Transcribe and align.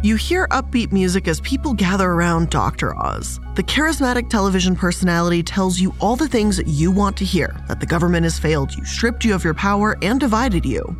You 0.00 0.14
hear 0.14 0.46
upbeat 0.52 0.92
music 0.92 1.26
as 1.26 1.40
people 1.40 1.74
gather 1.74 2.08
around 2.08 2.50
Dr. 2.50 2.96
Oz. 2.96 3.40
The 3.56 3.64
charismatic 3.64 4.30
television 4.30 4.76
personality 4.76 5.42
tells 5.42 5.80
you 5.80 5.92
all 5.98 6.14
the 6.14 6.28
things 6.28 6.56
that 6.56 6.68
you 6.68 6.92
want 6.92 7.16
to 7.16 7.24
hear 7.24 7.56
that 7.66 7.80
the 7.80 7.86
government 7.86 8.22
has 8.22 8.38
failed 8.38 8.72
you, 8.72 8.84
stripped 8.84 9.24
you 9.24 9.34
of 9.34 9.42
your 9.42 9.54
power, 9.54 9.98
and 10.00 10.20
divided 10.20 10.64
you. 10.64 10.96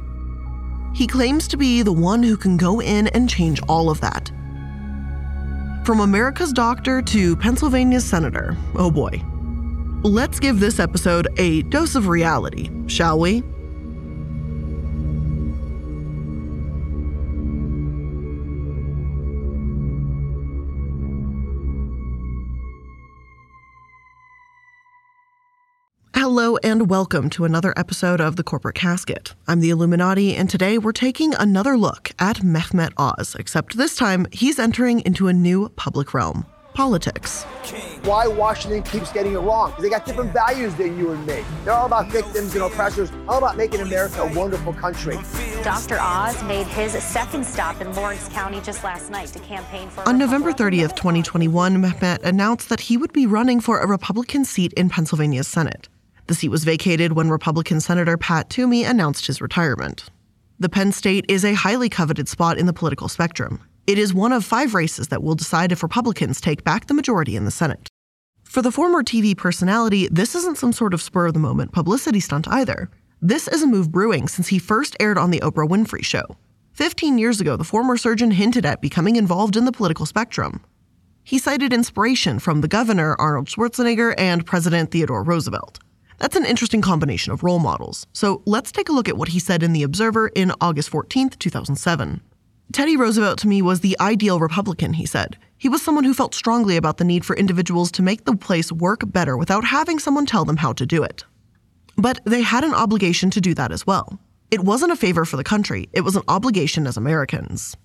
He 0.97 1.07
claims 1.07 1.47
to 1.47 1.57
be 1.57 1.83
the 1.83 1.93
one 1.93 2.25
who 2.25 2.37
can 2.37 2.57
go 2.57 2.81
in 2.81 3.07
and 3.09 3.31
change 3.31 3.63
all 3.69 3.89
of 3.89 4.01
that. 4.01 4.33
From 5.85 6.01
America's 6.01 6.53
doctor 6.53 7.01
to 7.01 7.37
Pennsylvania's 7.37 8.05
senator, 8.05 8.57
oh 8.75 8.91
boy. 8.91 9.23
Let's 10.03 10.41
give 10.41 10.59
this 10.59 10.81
episode 10.81 11.29
a 11.39 11.63
dose 11.63 11.95
of 11.95 12.09
reality, 12.09 12.69
shall 12.89 13.21
we? 13.21 13.45
Hello 26.39 26.57
and 26.63 26.89
welcome 26.89 27.29
to 27.31 27.45
another 27.45 27.75
episode 27.77 28.21
of 28.21 28.37
The 28.37 28.45
Corporate 28.45 28.77
Casket. 28.77 29.35
I'm 29.49 29.59
the 29.59 29.71
iilluminaughtii, 29.71 30.35
and 30.35 30.49
today 30.49 30.79
we're 30.79 30.93
taking 30.93 31.35
another 31.35 31.77
look 31.77 32.13
at 32.21 32.45
Mehmet 32.45 32.93
Oz, 32.97 33.35
except 33.35 33.77
this 33.77 33.97
time 33.97 34.25
he's 34.31 34.61
entering 34.61 35.01
into 35.01 35.27
a 35.27 35.33
new 35.33 35.69
public 35.71 36.15
realm 36.15 36.47
politics. 36.75 37.43
Why 38.05 38.29
Washington 38.29 38.85
keeps 38.85 39.13
getting 39.13 39.33
it 39.33 39.39
wrong? 39.39 39.71
Because 39.71 39.83
they 39.83 39.91
got 39.91 40.07
different 40.07 40.33
values 40.33 40.73
than 40.77 40.97
you 40.97 41.11
and 41.11 41.27
me. 41.27 41.45
They're 41.65 41.75
all 41.75 41.87
about 41.87 42.09
victims 42.13 42.55
and 42.55 42.63
oppressors, 42.63 43.11
all 43.27 43.39
about 43.39 43.57
making 43.57 43.81
America 43.81 44.21
a 44.23 44.33
wonderful 44.33 44.75
country. 44.75 45.19
Dr. 45.65 45.99
Oz 46.01 46.41
made 46.45 46.69
his 46.69 46.93
second 47.03 47.45
stop 47.45 47.81
in 47.81 47.93
Lawrence 47.97 48.29
County 48.29 48.61
just 48.61 48.85
last 48.85 49.11
night 49.11 49.27
to 49.31 49.41
campaign 49.41 49.89
for. 49.89 50.09
On 50.09 50.17
November 50.17 50.53
30th, 50.53 50.95
2021, 50.95 51.83
Mehmet 51.83 52.23
announced 52.23 52.69
that 52.69 52.79
he 52.79 52.97
would 52.97 53.13
be 53.13 53.27
running 53.27 53.59
for 53.59 53.81
a 53.81 53.89
Republican 53.89 54.45
seat 54.45 54.73
in 54.75 54.89
Pennsylvania's 54.89 55.49
Senate. 55.49 55.89
The 56.29 56.35
seat 56.35 56.51
was 56.51 56.65
vacated 56.65 57.15
when 57.15 57.31
Republican 57.31 57.81
Senator 57.81 58.19
Pat 58.19 58.51
Toomey 58.51 58.85
announced 58.85 59.27
his 59.27 59.41
retirement. 59.41 60.11
The 60.59 60.69
Penn 60.69 60.93
State 60.93 61.25
is 61.27 61.43
a 61.43 61.55
highly 61.55 61.89
coveted 61.89 62.29
spot 62.29 62.59
in 62.59 62.67
the 62.67 62.75
political 62.75 63.09
spectrum. 63.09 63.63
It 63.87 63.97
is 63.97 64.13
one 64.13 64.35
of 64.35 64.45
five 64.45 64.75
races 64.75 65.09
that 65.09 65.23
will 65.23 65.35
decide 65.35 65.73
if 65.73 65.83
Republicans 65.83 66.39
take 66.39 66.65
back 66.65 66.87
the 66.87 66.93
majority 66.93 67.35
in 67.35 67.47
the 67.47 67.51
Senate. 67.51 67.89
For 68.45 68.61
the 68.61 68.71
former 68.71 69.03
TV 69.03 69.35
personality, 69.35 70.07
this 70.09 70.35
isn't 70.35 70.59
some 70.59 70.75
sort 70.75 70.93
of 70.93 71.01
spur 71.01 71.29
of 71.29 71.33
the 71.33 71.41
moment 71.41 71.73
publicity 71.73 72.21
stunt 72.21 72.47
either. 72.47 72.91
This 73.23 73.49
is 73.49 73.63
a 73.63 73.67
move 73.67 73.91
brewing 73.91 74.29
since 74.29 74.49
he 74.49 74.59
first 74.59 74.99
aired 75.01 75.17
on 75.17 75.31
The 75.31 75.41
Oprah 75.41 75.67
Winfrey 75.67 76.05
Show. 76.05 76.37
15 76.75 77.17
years 77.17 77.41
ago, 77.41 77.57
the 77.57 77.65
former 77.65 77.97
surgeon 77.97 78.33
hinted 78.33 78.67
at 78.67 78.83
becoming 78.83 79.17
involved 79.17 79.57
in 79.57 79.65
the 79.65 79.73
political 79.73 80.05
spectrum. 80.05 80.61
He 81.25 81.39
cited 81.39 81.73
inspiration 81.73 82.39
from 82.39 82.61
the 82.61 82.69
governor, 82.69 83.17
Arnold 83.19 83.47
Schwarzenegger, 83.47 84.15
and 84.19 84.45
President 84.45 84.91
Theodore 84.91 85.23
Roosevelt. 85.23 85.81
That's 86.19 86.37
an 86.37 86.45
interesting 86.45 86.83
combination 86.83 87.33
of 87.33 87.43
role 87.43 87.61
models. 87.61 88.07
So 88.13 88.43
let's 88.45 88.73
take 88.73 88.89
a 88.89 88.93
look 88.93 89.09
at 89.09 89.17
what 89.17 89.29
he 89.29 89.39
said 89.39 89.63
in 89.63 89.73
The 89.73 89.85
Observer 89.85 90.29
in 90.29 90.53
August 90.61 90.89
14, 90.91 91.31
2007. 91.31 92.21
Teddy 92.73 92.97
Roosevelt 92.97 93.39
to 93.39 93.49
me 93.49 93.63
was 93.63 93.81
the 93.81 93.97
ideal 94.01 94.41
Republican, 94.41 94.93
he 94.95 95.07
said. 95.07 95.39
He 95.57 95.69
was 95.69 95.81
someone 95.81 96.05
who 96.05 96.13
felt 96.13 96.35
strongly 96.35 96.77
about 96.77 96.99
the 96.99 97.05
need 97.05 97.25
for 97.25 97.35
individuals 97.37 97.91
to 97.93 98.03
make 98.03 98.25
the 98.25 98.37
place 98.37 98.71
work 98.71 99.01
better 99.07 99.37
without 99.37 99.65
having 99.65 99.99
someone 99.99 100.27
tell 100.27 100.45
them 100.45 100.59
how 100.59 100.73
to 100.75 100.85
do 100.85 101.03
it. 101.03 101.25
But 101.97 102.21
they 102.25 102.43
had 102.43 102.65
an 102.65 102.75
obligation 102.75 103.31
to 103.31 103.41
do 103.41 103.55
that 103.55 103.73
as 103.73 103.87
well. 103.87 104.19
It 104.51 104.61
wasn't 104.61 104.93
a 104.93 104.97
favor 104.97 105.25
for 105.25 105.37
the 105.37 105.45
country, 105.45 105.89
it 105.93 106.03
was 106.03 106.17
an 106.17 106.23
obligation 106.29 106.87
as 106.87 106.97
Americans. 106.97 107.77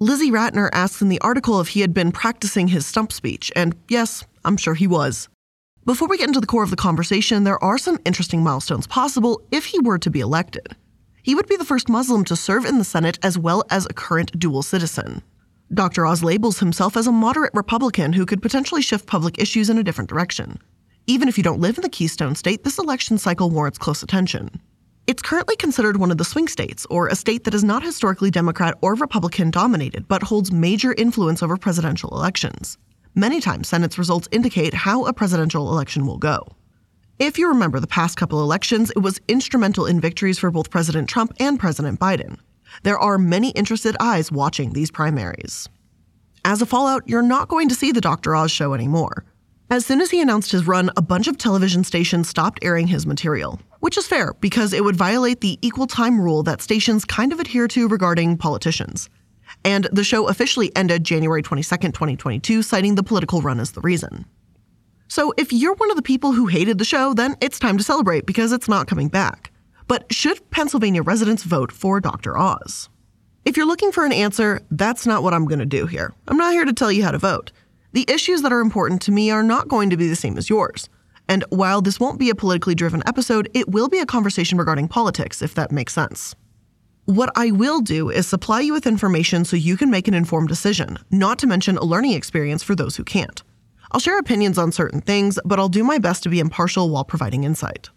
Lizzie 0.00 0.30
Ratner 0.30 0.70
asks 0.72 1.02
in 1.02 1.08
the 1.08 1.20
article 1.20 1.60
if 1.60 1.68
he 1.68 1.80
had 1.80 1.94
been 1.94 2.10
practicing 2.10 2.68
his 2.68 2.86
stump 2.86 3.12
speech, 3.12 3.52
and 3.54 3.76
yes, 3.88 4.24
I'm 4.44 4.56
sure 4.56 4.74
he 4.74 4.86
was. 4.86 5.28
Before 5.86 6.08
we 6.08 6.16
get 6.16 6.28
into 6.28 6.40
the 6.40 6.46
core 6.46 6.62
of 6.62 6.70
the 6.70 6.76
conversation, 6.76 7.44
there 7.44 7.62
are 7.62 7.76
some 7.76 7.98
interesting 8.06 8.42
milestones 8.42 8.86
possible 8.86 9.42
if 9.50 9.66
he 9.66 9.78
were 9.80 9.98
to 9.98 10.08
be 10.08 10.20
elected. 10.20 10.68
He 11.22 11.34
would 11.34 11.46
be 11.46 11.58
the 11.58 11.64
first 11.66 11.90
Muslim 11.90 12.24
to 12.24 12.36
serve 12.36 12.64
in 12.64 12.78
the 12.78 12.84
Senate 12.84 13.18
as 13.22 13.36
well 13.36 13.62
as 13.70 13.84
a 13.84 13.92
current 13.92 14.38
dual 14.38 14.62
citizen. 14.62 15.22
Dr. 15.74 16.06
Oz 16.06 16.24
labels 16.24 16.58
himself 16.58 16.96
as 16.96 17.06
a 17.06 17.12
moderate 17.12 17.52
Republican 17.52 18.14
who 18.14 18.24
could 18.24 18.40
potentially 18.40 18.80
shift 18.80 19.04
public 19.04 19.38
issues 19.38 19.68
in 19.68 19.76
a 19.76 19.82
different 19.82 20.08
direction. 20.08 20.58
Even 21.06 21.28
if 21.28 21.36
you 21.36 21.44
don't 21.44 21.60
live 21.60 21.76
in 21.76 21.82
the 21.82 21.90
Keystone 21.90 22.34
State, 22.34 22.64
this 22.64 22.78
election 22.78 23.18
cycle 23.18 23.50
warrants 23.50 23.76
close 23.76 24.02
attention. 24.02 24.62
It's 25.06 25.20
currently 25.20 25.56
considered 25.56 25.98
one 25.98 26.10
of 26.10 26.16
the 26.16 26.24
swing 26.24 26.48
states, 26.48 26.86
or 26.88 27.08
a 27.08 27.14
state 27.14 27.44
that 27.44 27.52
is 27.52 27.62
not 27.62 27.82
historically 27.82 28.30
Democrat 28.30 28.74
or 28.80 28.94
Republican 28.94 29.50
dominated, 29.50 30.08
but 30.08 30.22
holds 30.22 30.50
major 30.50 30.94
influence 30.94 31.42
over 31.42 31.58
presidential 31.58 32.08
elections. 32.16 32.78
Many 33.16 33.40
times, 33.40 33.68
Senate's 33.68 33.96
results 33.96 34.26
indicate 34.32 34.74
how 34.74 35.04
a 35.04 35.12
presidential 35.12 35.70
election 35.70 36.04
will 36.04 36.18
go. 36.18 36.56
If 37.20 37.38
you 37.38 37.46
remember 37.46 37.78
the 37.78 37.86
past 37.86 38.16
couple 38.16 38.42
elections, 38.42 38.90
it 38.90 38.98
was 38.98 39.20
instrumental 39.28 39.86
in 39.86 40.00
victories 40.00 40.36
for 40.36 40.50
both 40.50 40.70
President 40.70 41.08
Trump 41.08 41.32
and 41.38 41.60
President 41.60 42.00
Biden. 42.00 42.38
There 42.82 42.98
are 42.98 43.16
many 43.16 43.50
interested 43.50 43.96
eyes 44.00 44.32
watching 44.32 44.72
these 44.72 44.90
primaries. 44.90 45.68
As 46.44 46.60
a 46.60 46.66
fallout, 46.66 47.04
you're 47.06 47.22
not 47.22 47.46
going 47.46 47.68
to 47.68 47.74
see 47.76 47.92
the 47.92 48.00
Dr. 48.00 48.34
Oz 48.34 48.50
show 48.50 48.74
anymore. 48.74 49.24
As 49.70 49.86
soon 49.86 50.00
as 50.00 50.10
he 50.10 50.20
announced 50.20 50.50
his 50.50 50.66
run, 50.66 50.90
a 50.96 51.02
bunch 51.02 51.28
of 51.28 51.38
television 51.38 51.84
stations 51.84 52.28
stopped 52.28 52.58
airing 52.64 52.88
his 52.88 53.06
material, 53.06 53.60
which 53.78 53.96
is 53.96 54.08
fair 54.08 54.34
because 54.40 54.72
it 54.72 54.82
would 54.82 54.96
violate 54.96 55.40
the 55.40 55.56
equal 55.62 55.86
time 55.86 56.20
rule 56.20 56.42
that 56.42 56.60
stations 56.60 57.04
kind 57.04 57.32
of 57.32 57.38
adhere 57.38 57.68
to 57.68 57.86
regarding 57.86 58.36
politicians 58.36 59.08
and 59.64 59.88
the 59.92 60.04
show 60.04 60.28
officially 60.28 60.74
ended 60.76 61.04
January 61.04 61.42
22, 61.42 61.76
2022, 61.76 62.62
citing 62.62 62.94
the 62.94 63.02
political 63.02 63.40
run 63.40 63.60
as 63.60 63.72
the 63.72 63.80
reason. 63.80 64.26
So 65.08 65.32
if 65.36 65.52
you're 65.52 65.74
one 65.74 65.90
of 65.90 65.96
the 65.96 66.02
people 66.02 66.32
who 66.32 66.46
hated 66.46 66.78
the 66.78 66.84
show, 66.84 67.14
then 67.14 67.36
it's 67.40 67.58
time 67.58 67.78
to 67.78 67.84
celebrate 67.84 68.26
because 68.26 68.52
it's 68.52 68.68
not 68.68 68.86
coming 68.86 69.08
back. 69.08 69.50
But 69.86 70.12
should 70.12 70.50
Pennsylvania 70.50 71.02
residents 71.02 71.42
vote 71.42 71.70
for 71.70 72.00
Dr. 72.00 72.36
Oz? 72.36 72.88
If 73.44 73.56
you're 73.56 73.66
looking 73.66 73.92
for 73.92 74.06
an 74.06 74.12
answer, 74.12 74.62
that's 74.70 75.06
not 75.06 75.22
what 75.22 75.34
I'm 75.34 75.44
going 75.44 75.58
to 75.58 75.66
do 75.66 75.86
here. 75.86 76.14
I'm 76.28 76.38
not 76.38 76.52
here 76.52 76.64
to 76.64 76.72
tell 76.72 76.90
you 76.90 77.04
how 77.04 77.10
to 77.10 77.18
vote. 77.18 77.52
The 77.92 78.06
issues 78.08 78.42
that 78.42 78.52
are 78.52 78.60
important 78.60 79.02
to 79.02 79.12
me 79.12 79.30
are 79.30 79.42
not 79.42 79.68
going 79.68 79.90
to 79.90 79.96
be 79.96 80.08
the 80.08 80.16
same 80.16 80.38
as 80.38 80.48
yours. 80.48 80.88
And 81.28 81.44
while 81.50 81.80
this 81.80 82.00
won't 82.00 82.18
be 82.18 82.30
a 82.30 82.34
politically 82.34 82.74
driven 82.74 83.02
episode, 83.06 83.50
it 83.54 83.68
will 83.68 83.88
be 83.88 83.98
a 83.98 84.06
conversation 84.06 84.58
regarding 84.58 84.88
politics, 84.88 85.42
if 85.42 85.54
that 85.54 85.70
makes 85.70 85.92
sense. 85.92 86.34
What 87.06 87.30
I 87.36 87.50
will 87.50 87.82
do 87.82 88.08
is 88.08 88.26
supply 88.26 88.60
you 88.60 88.72
with 88.72 88.86
information 88.86 89.44
so 89.44 89.56
you 89.56 89.76
can 89.76 89.90
make 89.90 90.08
an 90.08 90.14
informed 90.14 90.48
decision, 90.48 90.98
not 91.10 91.38
to 91.40 91.46
mention 91.46 91.76
a 91.76 91.84
learning 91.84 92.12
experience 92.12 92.62
for 92.62 92.74
those 92.74 92.96
who 92.96 93.04
can't. 93.04 93.42
I'll 93.92 94.00
share 94.00 94.18
opinions 94.18 94.56
on 94.56 94.72
certain 94.72 95.02
things, 95.02 95.38
but 95.44 95.58
I'll 95.58 95.68
do 95.68 95.84
my 95.84 95.98
best 95.98 96.22
to 96.22 96.30
be 96.30 96.40
impartial 96.40 96.88
while 96.88 97.04
providing 97.04 97.44
insight. 97.44 97.90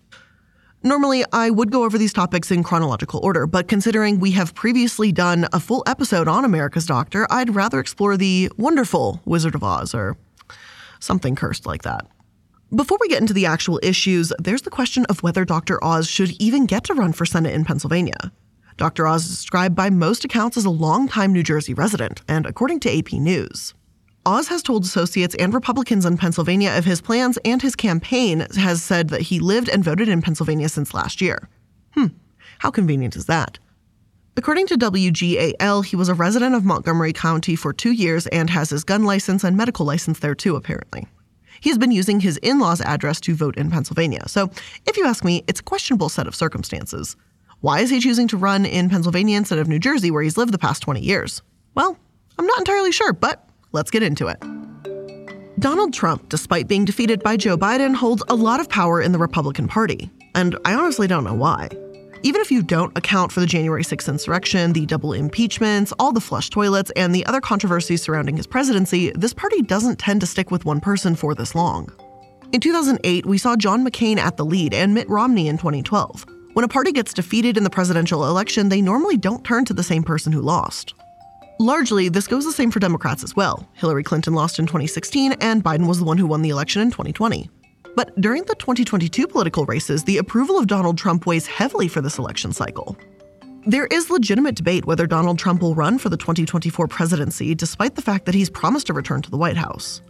Normally, 0.83 1.23
I 1.31 1.49
would 1.49 1.71
go 1.71 1.85
over 1.85 1.97
these 1.97 2.11
topics 2.11 2.51
in 2.51 2.63
chronological 2.63 3.21
order, 3.23 3.47
but 3.47 3.69
considering 3.69 4.19
we 4.19 4.31
have 4.31 4.53
previously 4.53 5.13
done 5.13 5.47
a 5.53 5.59
full 5.61 5.83
episode 5.87 6.27
on 6.27 6.43
America's 6.43 6.85
Doctor, 6.85 7.25
I'd 7.29 7.55
rather 7.55 7.79
explore 7.79 8.17
the 8.17 8.51
wonderful 8.57 9.21
Wizard 9.23 9.55
of 9.55 9.63
Oz 9.63 9.95
or 9.95 10.17
something 10.99 11.33
cursed 11.33 11.65
like 11.65 11.83
that. 11.83 12.05
Before 12.75 12.97
we 12.99 13.07
get 13.07 13.21
into 13.21 13.33
the 13.33 13.45
actual 13.45 13.79
issues, 13.81 14.33
there's 14.37 14.63
the 14.63 14.69
question 14.69 15.05
of 15.05 15.23
whether 15.23 15.45
Dr. 15.45 15.81
Oz 15.81 16.09
should 16.09 16.31
even 16.41 16.65
get 16.65 16.83
to 16.83 16.93
run 16.93 17.13
for 17.13 17.25
Senate 17.25 17.53
in 17.53 17.63
Pennsylvania. 17.63 18.33
Dr. 18.77 19.07
Oz 19.07 19.25
is 19.25 19.37
described 19.37 19.75
by 19.75 19.89
most 19.89 20.23
accounts 20.23 20.55
as 20.55 20.65
a 20.65 20.69
longtime 20.69 21.33
New 21.33 21.41
Jersey 21.41 21.73
resident, 21.73 22.21
and 22.27 22.45
according 22.45 22.79
to 22.81 22.95
AP 22.95 23.13
News, 23.13 23.73
Oz 24.23 24.49
has 24.49 24.61
told 24.61 24.83
associates 24.83 25.35
and 25.39 25.51
Republicans 25.51 26.05
in 26.05 26.17
Pennsylvania 26.17 26.77
of 26.77 26.85
his 26.85 27.01
plans, 27.01 27.39
and 27.43 27.59
his 27.59 27.75
campaign 27.75 28.45
has 28.55 28.83
said 28.83 29.09
that 29.09 29.21
he 29.21 29.39
lived 29.39 29.67
and 29.67 29.83
voted 29.83 30.07
in 30.07 30.21
Pennsylvania 30.21 30.69
since 30.69 30.93
last 30.93 31.21
year. 31.21 31.49
Hmm, 31.95 32.07
how 32.59 32.69
convenient 32.69 33.15
is 33.15 33.25
that? 33.25 33.57
According 34.35 34.67
to 34.67 34.77
WGAL, 34.77 35.83
he 35.83 35.95
was 35.95 36.09
a 36.09 36.13
resident 36.13 36.53
of 36.53 36.63
Montgomery 36.63 37.13
County 37.13 37.55
for 37.55 37.73
two 37.73 37.91
years 37.91 38.27
and 38.27 38.51
has 38.51 38.69
his 38.69 38.83
gun 38.83 39.05
license 39.05 39.43
and 39.43 39.57
medical 39.57 39.87
license 39.87 40.19
there 40.19 40.35
too, 40.35 40.55
apparently. 40.55 41.07
He's 41.61 41.79
been 41.79 41.91
using 41.91 42.19
his 42.19 42.37
in 42.37 42.59
law's 42.59 42.81
address 42.81 43.19
to 43.21 43.33
vote 43.33 43.57
in 43.57 43.71
Pennsylvania, 43.71 44.27
so 44.27 44.51
if 44.85 44.97
you 44.97 45.05
ask 45.07 45.23
me, 45.23 45.43
it's 45.47 45.61
a 45.61 45.63
questionable 45.63 46.09
set 46.09 46.27
of 46.27 46.35
circumstances. 46.35 47.15
Why 47.61 47.79
is 47.79 47.89
he 47.89 47.99
choosing 47.99 48.27
to 48.27 48.37
run 48.37 48.67
in 48.67 48.87
Pennsylvania 48.87 49.35
instead 49.35 49.57
of 49.57 49.67
New 49.67 49.79
Jersey, 49.79 50.11
where 50.11 50.21
he's 50.21 50.37
lived 50.37 50.53
the 50.53 50.59
past 50.59 50.83
20 50.83 51.01
years? 51.01 51.41
Well, 51.73 51.97
I'm 52.37 52.45
not 52.45 52.59
entirely 52.59 52.91
sure, 52.91 53.13
but 53.13 53.49
let's 53.71 53.89
get 53.89 54.03
into 54.03 54.27
it. 54.27 54.39
Donald 55.59 55.91
Trump, 55.91 56.29
despite 56.29 56.67
being 56.67 56.85
defeated 56.85 57.23
by 57.23 57.35
Joe 57.35 57.57
Biden, 57.57 57.95
holds 57.95 58.21
a 58.29 58.35
lot 58.35 58.59
of 58.59 58.69
power 58.69 59.01
in 59.01 59.11
the 59.11 59.17
Republican 59.17 59.67
Party, 59.67 60.11
and 60.35 60.55
I 60.65 60.75
honestly 60.75 61.07
don't 61.07 61.23
know 61.23 61.33
why. 61.33 61.69
Even 62.21 62.41
if 62.41 62.51
you 62.51 62.61
don't 62.61 62.95
account 62.95 63.31
for 63.31 63.39
the 63.39 63.47
January 63.47 63.83
6th 63.83 64.07
insurrection, 64.07 64.73
the 64.73 64.85
double 64.85 65.13
impeachments, 65.13 65.91
all 65.97 66.11
the 66.11 66.21
flush 66.21 66.51
toilets, 66.51 66.91
and 66.95 67.13
the 67.13 67.25
other 67.25 67.41
controversies 67.41 68.03
surrounding 68.03 68.37
his 68.37 68.45
presidency, 68.45 69.11
this 69.15 69.33
party 69.33 69.63
doesn't 69.63 69.97
tend 69.97 70.21
to 70.21 70.27
stick 70.27 70.51
with 70.51 70.63
one 70.63 70.79
person 70.79 71.15
for 71.15 71.33
this 71.33 71.55
long. 71.55 71.91
In 72.51 72.61
2008, 72.61 73.25
we 73.25 73.39
saw 73.39 73.55
John 73.55 73.83
McCain 73.83 74.17
at 74.17 74.37
the 74.37 74.45
lead 74.45 74.75
and 74.75 74.93
Mitt 74.93 75.09
Romney 75.09 75.47
in 75.47 75.57
2012. 75.57 76.36
When 76.57 76.63
a 76.63 76.67
party 76.67 76.91
gets 76.91 77.13
defeated 77.13 77.55
in 77.55 77.63
the 77.63 77.69
presidential 77.69 78.25
election, 78.25 78.69
they 78.69 78.81
normally 78.81 79.15
don't 79.15 79.43
turn 79.43 79.63
to 79.65 79.75
the 79.75 79.83
same 79.83 80.01
person 80.01 80.31
who 80.31 80.41
lost. 80.41 80.95
Largely, 81.59 82.09
this 82.09 82.25
goes 82.25 82.45
the 82.45 82.51
same 82.51 82.71
for 82.71 82.79
Democrats 82.79 83.23
as 83.23 83.35
well. 83.35 83.69
Hillary 83.75 84.01
Clinton 84.01 84.33
lost 84.33 84.57
in 84.57 84.65
2016, 84.65 85.33
and 85.33 85.63
Biden 85.63 85.87
was 85.87 85.99
the 85.99 86.03
one 86.03 86.17
who 86.17 86.25
won 86.25 86.41
the 86.41 86.49
election 86.49 86.81
in 86.81 86.89
2020. 86.89 87.47
But 87.95 88.19
during 88.19 88.41
the 88.45 88.55
2022 88.55 89.27
political 89.27 89.67
races, 89.67 90.03
the 90.03 90.17
approval 90.17 90.57
of 90.57 90.65
Donald 90.65 90.97
Trump 90.97 91.27
weighs 91.27 91.45
heavily 91.45 91.87
for 91.87 92.01
this 92.01 92.17
election 92.17 92.51
cycle. 92.51 92.97
There 93.67 93.85
is 93.85 94.09
legitimate 94.09 94.55
debate 94.55 94.85
whether 94.85 95.05
Donald 95.05 95.37
Trump 95.37 95.61
will 95.61 95.75
run 95.75 95.99
for 95.99 96.09
the 96.09 96.17
2024 96.17 96.87
presidency, 96.87 97.53
despite 97.53 97.93
the 97.93 98.01
fact 98.01 98.25
that 98.25 98.33
he's 98.33 98.49
promised 98.49 98.89
a 98.89 98.93
return 98.93 99.21
to 99.21 99.29
the 99.29 99.37
White 99.37 99.57
House. 99.57 100.01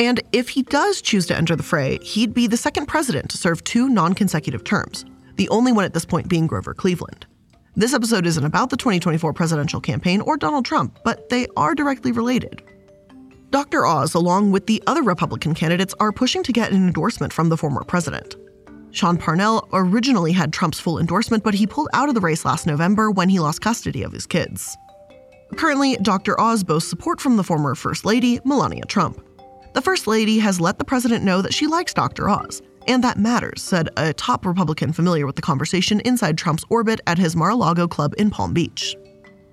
And 0.00 0.22
if 0.32 0.48
he 0.48 0.62
does 0.62 1.02
choose 1.02 1.26
to 1.26 1.36
enter 1.36 1.56
the 1.56 1.62
fray, 1.62 1.98
he'd 2.00 2.32
be 2.32 2.46
the 2.46 2.56
second 2.56 2.86
president 2.86 3.28
to 3.32 3.36
serve 3.36 3.62
two 3.64 3.90
non 3.90 4.14
consecutive 4.14 4.64
terms, 4.64 5.04
the 5.38 5.48
only 5.48 5.72
one 5.72 5.84
at 5.84 5.94
this 5.94 6.04
point 6.04 6.28
being 6.28 6.46
Grover 6.46 6.74
Cleveland. 6.74 7.26
This 7.76 7.94
episode 7.94 8.26
isn't 8.26 8.44
about 8.44 8.70
the 8.70 8.76
2024 8.76 9.32
presidential 9.32 9.80
campaign 9.80 10.20
or 10.20 10.36
Donald 10.36 10.64
Trump, 10.64 10.98
but 11.04 11.28
they 11.28 11.46
are 11.56 11.76
directly 11.76 12.10
related. 12.10 12.62
Dr. 13.50 13.86
Oz, 13.86 14.14
along 14.14 14.50
with 14.50 14.66
the 14.66 14.82
other 14.88 15.02
Republican 15.02 15.54
candidates, 15.54 15.94
are 16.00 16.12
pushing 16.12 16.42
to 16.42 16.52
get 16.52 16.72
an 16.72 16.76
endorsement 16.76 17.32
from 17.32 17.48
the 17.48 17.56
former 17.56 17.84
president. 17.84 18.34
Sean 18.90 19.16
Parnell 19.16 19.68
originally 19.72 20.32
had 20.32 20.52
Trump's 20.52 20.80
full 20.80 20.98
endorsement, 20.98 21.44
but 21.44 21.54
he 21.54 21.66
pulled 21.66 21.88
out 21.92 22.08
of 22.08 22.16
the 22.16 22.20
race 22.20 22.44
last 22.44 22.66
November 22.66 23.10
when 23.10 23.28
he 23.28 23.38
lost 23.38 23.60
custody 23.62 24.02
of 24.02 24.12
his 24.12 24.26
kids. 24.26 24.76
Currently, 25.56 25.96
Dr. 26.02 26.38
Oz 26.40 26.64
boasts 26.64 26.90
support 26.90 27.20
from 27.20 27.36
the 27.36 27.44
former 27.44 27.74
First 27.76 28.04
Lady, 28.04 28.40
Melania 28.44 28.84
Trump. 28.84 29.24
The 29.74 29.82
First 29.82 30.08
Lady 30.08 30.40
has 30.40 30.60
let 30.60 30.78
the 30.78 30.84
president 30.84 31.24
know 31.24 31.42
that 31.42 31.54
she 31.54 31.68
likes 31.68 31.94
Dr. 31.94 32.28
Oz 32.28 32.60
and 32.88 33.04
that 33.04 33.18
matters, 33.18 33.62
said 33.62 33.90
a 33.98 34.14
top 34.14 34.46
Republican 34.46 34.92
familiar 34.92 35.26
with 35.26 35.36
the 35.36 35.42
conversation 35.42 36.00
inside 36.00 36.38
Trump's 36.38 36.64
orbit 36.70 37.00
at 37.06 37.18
his 37.18 37.36
Mar 37.36 37.50
a 37.50 37.54
Lago 37.54 37.86
club 37.86 38.14
in 38.16 38.30
Palm 38.30 38.54
Beach. 38.54 38.96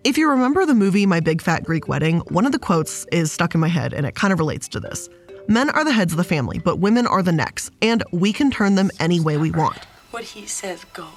If 0.05 0.17
you 0.17 0.29
remember 0.29 0.65
the 0.65 0.73
movie 0.73 1.05
My 1.05 1.19
Big 1.19 1.41
Fat 1.41 1.65
Greek 1.65 1.87
Wedding, 1.87 2.19
one 2.29 2.45
of 2.45 2.53
the 2.53 2.59
quotes 2.59 3.05
is 3.11 3.31
stuck 3.31 3.53
in 3.53 3.59
my 3.59 3.67
head 3.67 3.93
and 3.93 4.05
it 4.05 4.15
kind 4.15 4.31
of 4.31 4.39
relates 4.39 4.67
to 4.69 4.79
this. 4.79 5.09
Men 5.47 5.69
are 5.71 5.83
the 5.83 5.91
heads 5.91 6.13
of 6.13 6.17
the 6.17 6.23
family, 6.23 6.59
but 6.59 6.79
women 6.79 7.05
are 7.05 7.21
the 7.21 7.31
necks, 7.31 7.69
and 7.81 8.03
we 8.11 8.33
can 8.33 8.49
turn 8.49 8.75
them 8.75 8.89
any 8.99 9.19
way 9.19 9.37
we 9.37 9.51
want. 9.51 9.77
What 10.11 10.23
he 10.23 10.47
says 10.47 10.85
goes. 10.93 11.07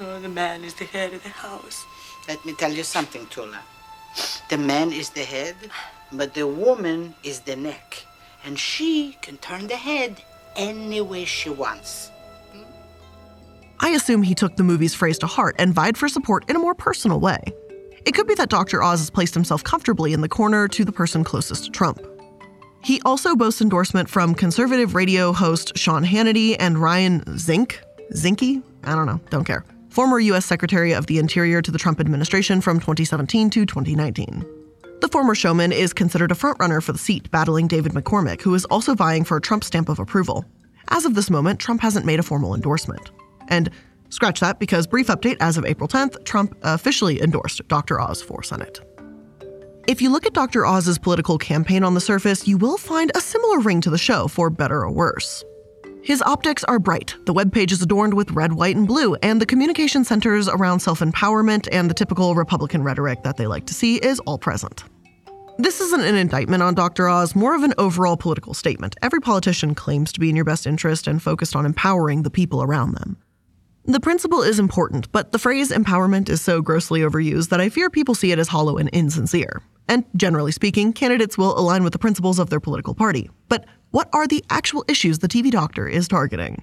You 0.00 0.06
know, 0.06 0.20
the 0.20 0.28
man 0.28 0.64
is 0.64 0.74
the 0.74 0.86
head 0.86 1.12
of 1.12 1.22
the 1.22 1.28
house. 1.28 1.84
Let 2.26 2.44
me 2.44 2.54
tell 2.54 2.72
you 2.72 2.82
something, 2.82 3.26
Tula. 3.26 3.60
The 4.48 4.58
man 4.58 4.92
is 4.92 5.10
the 5.10 5.24
head, 5.24 5.56
but 6.10 6.34
the 6.34 6.46
woman 6.46 7.14
is 7.22 7.40
the 7.40 7.54
neck. 7.54 8.04
And 8.44 8.58
she 8.58 9.18
can 9.20 9.36
turn 9.36 9.66
the 9.66 9.76
head 9.76 10.22
any 10.56 11.00
way 11.00 11.24
she 11.24 11.50
wants. 11.50 12.10
I 13.80 13.90
assume 13.90 14.22
he 14.22 14.34
took 14.34 14.56
the 14.56 14.64
movie's 14.64 14.94
phrase 14.94 15.18
to 15.18 15.26
heart 15.26 15.56
and 15.58 15.74
vied 15.74 15.96
for 15.96 16.08
support 16.08 16.48
in 16.48 16.56
a 16.56 16.58
more 16.58 16.74
personal 16.74 17.20
way. 17.20 17.38
It 18.04 18.14
could 18.14 18.26
be 18.26 18.34
that 18.34 18.48
Dr. 18.48 18.82
Oz 18.82 19.00
has 19.00 19.10
placed 19.10 19.34
himself 19.34 19.64
comfortably 19.64 20.12
in 20.12 20.20
the 20.20 20.28
corner 20.28 20.68
to 20.68 20.84
the 20.84 20.92
person 20.92 21.24
closest 21.24 21.64
to 21.64 21.70
Trump. 21.70 22.00
He 22.82 23.00
also 23.04 23.34
boasts 23.34 23.60
endorsement 23.60 24.08
from 24.08 24.34
conservative 24.34 24.94
radio 24.94 25.32
host 25.32 25.76
Sean 25.76 26.04
Hannity 26.04 26.56
and 26.58 26.78
Ryan 26.78 27.22
Zink. 27.36 27.82
Zinke? 28.12 28.62
I 28.84 28.94
don't 28.94 29.06
know, 29.06 29.20
don't 29.30 29.44
care. 29.44 29.64
Former 29.88 30.20
U.S. 30.20 30.46
Secretary 30.46 30.92
of 30.92 31.06
the 31.06 31.18
Interior 31.18 31.60
to 31.62 31.70
the 31.70 31.78
Trump 31.78 31.98
administration 31.98 32.60
from 32.60 32.78
2017 32.78 33.50
to 33.50 33.66
2019. 33.66 34.55
The 35.00 35.08
former 35.08 35.34
showman 35.34 35.72
is 35.72 35.92
considered 35.92 36.32
a 36.32 36.34
frontrunner 36.34 36.82
for 36.82 36.92
the 36.92 36.98
seat, 36.98 37.30
battling 37.30 37.68
David 37.68 37.92
McCormick, 37.92 38.40
who 38.40 38.54
is 38.54 38.64
also 38.66 38.94
vying 38.94 39.24
for 39.24 39.36
a 39.36 39.40
Trump 39.40 39.62
stamp 39.62 39.88
of 39.88 39.98
approval. 39.98 40.44
As 40.88 41.04
of 41.04 41.14
this 41.14 41.30
moment, 41.30 41.60
Trump 41.60 41.80
hasn't 41.82 42.06
made 42.06 42.18
a 42.18 42.22
formal 42.22 42.54
endorsement. 42.54 43.10
And 43.48 43.70
scratch 44.08 44.40
that 44.40 44.58
because, 44.58 44.86
brief 44.86 45.08
update, 45.08 45.36
as 45.40 45.58
of 45.58 45.66
April 45.66 45.88
10th, 45.88 46.24
Trump 46.24 46.56
officially 46.62 47.20
endorsed 47.20 47.66
Dr. 47.68 48.00
Oz 48.00 48.22
for 48.22 48.42
Senate. 48.42 48.80
If 49.86 50.00
you 50.00 50.10
look 50.10 50.26
at 50.26 50.32
Dr. 50.32 50.64
Oz's 50.66 50.98
political 50.98 51.38
campaign 51.38 51.84
on 51.84 51.94
the 51.94 52.00
surface, 52.00 52.48
you 52.48 52.56
will 52.56 52.78
find 52.78 53.12
a 53.14 53.20
similar 53.20 53.60
ring 53.60 53.80
to 53.82 53.90
the 53.90 53.98
show, 53.98 54.26
for 54.28 54.50
better 54.50 54.80
or 54.80 54.90
worse. 54.90 55.44
His 56.06 56.22
optics 56.22 56.62
are 56.62 56.78
bright. 56.78 57.16
The 57.24 57.34
webpage 57.34 57.72
is 57.72 57.82
adorned 57.82 58.14
with 58.14 58.30
red, 58.30 58.52
white, 58.52 58.76
and 58.76 58.86
blue, 58.86 59.16
and 59.24 59.40
the 59.40 59.44
communication 59.44 60.04
centers 60.04 60.46
around 60.46 60.78
self 60.78 61.00
empowerment 61.00 61.68
and 61.72 61.90
the 61.90 61.94
typical 61.94 62.36
Republican 62.36 62.84
rhetoric 62.84 63.24
that 63.24 63.36
they 63.36 63.48
like 63.48 63.66
to 63.66 63.74
see 63.74 63.96
is 63.96 64.20
all 64.20 64.38
present. 64.38 64.84
This 65.58 65.80
isn't 65.80 66.04
an 66.04 66.14
indictment 66.14 66.62
on 66.62 66.74
Dr. 66.74 67.08
Oz, 67.08 67.34
more 67.34 67.56
of 67.56 67.64
an 67.64 67.74
overall 67.76 68.16
political 68.16 68.54
statement. 68.54 68.94
Every 69.02 69.20
politician 69.20 69.74
claims 69.74 70.12
to 70.12 70.20
be 70.20 70.30
in 70.30 70.36
your 70.36 70.44
best 70.44 70.64
interest 70.64 71.08
and 71.08 71.20
focused 71.20 71.56
on 71.56 71.66
empowering 71.66 72.22
the 72.22 72.30
people 72.30 72.62
around 72.62 72.94
them. 72.94 73.16
The 73.86 73.98
principle 73.98 74.42
is 74.42 74.60
important, 74.60 75.10
but 75.10 75.32
the 75.32 75.40
phrase 75.40 75.72
empowerment 75.72 76.28
is 76.28 76.40
so 76.40 76.62
grossly 76.62 77.00
overused 77.00 77.48
that 77.48 77.60
I 77.60 77.68
fear 77.68 77.90
people 77.90 78.14
see 78.14 78.30
it 78.30 78.38
as 78.38 78.46
hollow 78.46 78.76
and 78.76 78.88
insincere. 78.90 79.60
And 79.88 80.04
generally 80.14 80.52
speaking, 80.52 80.92
candidates 80.92 81.36
will 81.36 81.58
align 81.58 81.82
with 81.82 81.92
the 81.92 81.98
principles 81.98 82.38
of 82.38 82.48
their 82.48 82.60
political 82.60 82.94
party. 82.94 83.28
But 83.48 83.66
what 83.96 84.10
are 84.12 84.26
the 84.26 84.44
actual 84.50 84.84
issues 84.88 85.20
the 85.20 85.26
TV 85.26 85.50
doctor 85.50 85.88
is 85.88 86.06
targeting? 86.06 86.62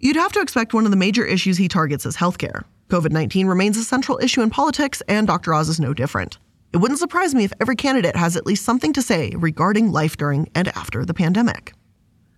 You'd 0.00 0.16
have 0.16 0.32
to 0.32 0.42
expect 0.42 0.74
one 0.74 0.84
of 0.84 0.90
the 0.90 0.98
major 0.98 1.24
issues 1.24 1.56
he 1.56 1.66
targets 1.66 2.04
is 2.04 2.14
healthcare. 2.14 2.64
COVID 2.88 3.10
19 3.10 3.46
remains 3.46 3.78
a 3.78 3.82
central 3.82 4.18
issue 4.18 4.42
in 4.42 4.50
politics, 4.50 5.02
and 5.08 5.26
Dr. 5.26 5.54
Oz 5.54 5.70
is 5.70 5.80
no 5.80 5.94
different. 5.94 6.36
It 6.74 6.76
wouldn't 6.76 7.00
surprise 7.00 7.34
me 7.34 7.44
if 7.44 7.54
every 7.58 7.74
candidate 7.74 8.16
has 8.16 8.36
at 8.36 8.44
least 8.44 8.66
something 8.66 8.92
to 8.92 9.00
say 9.00 9.32
regarding 9.38 9.92
life 9.92 10.18
during 10.18 10.50
and 10.54 10.68
after 10.76 11.06
the 11.06 11.14
pandemic. 11.14 11.72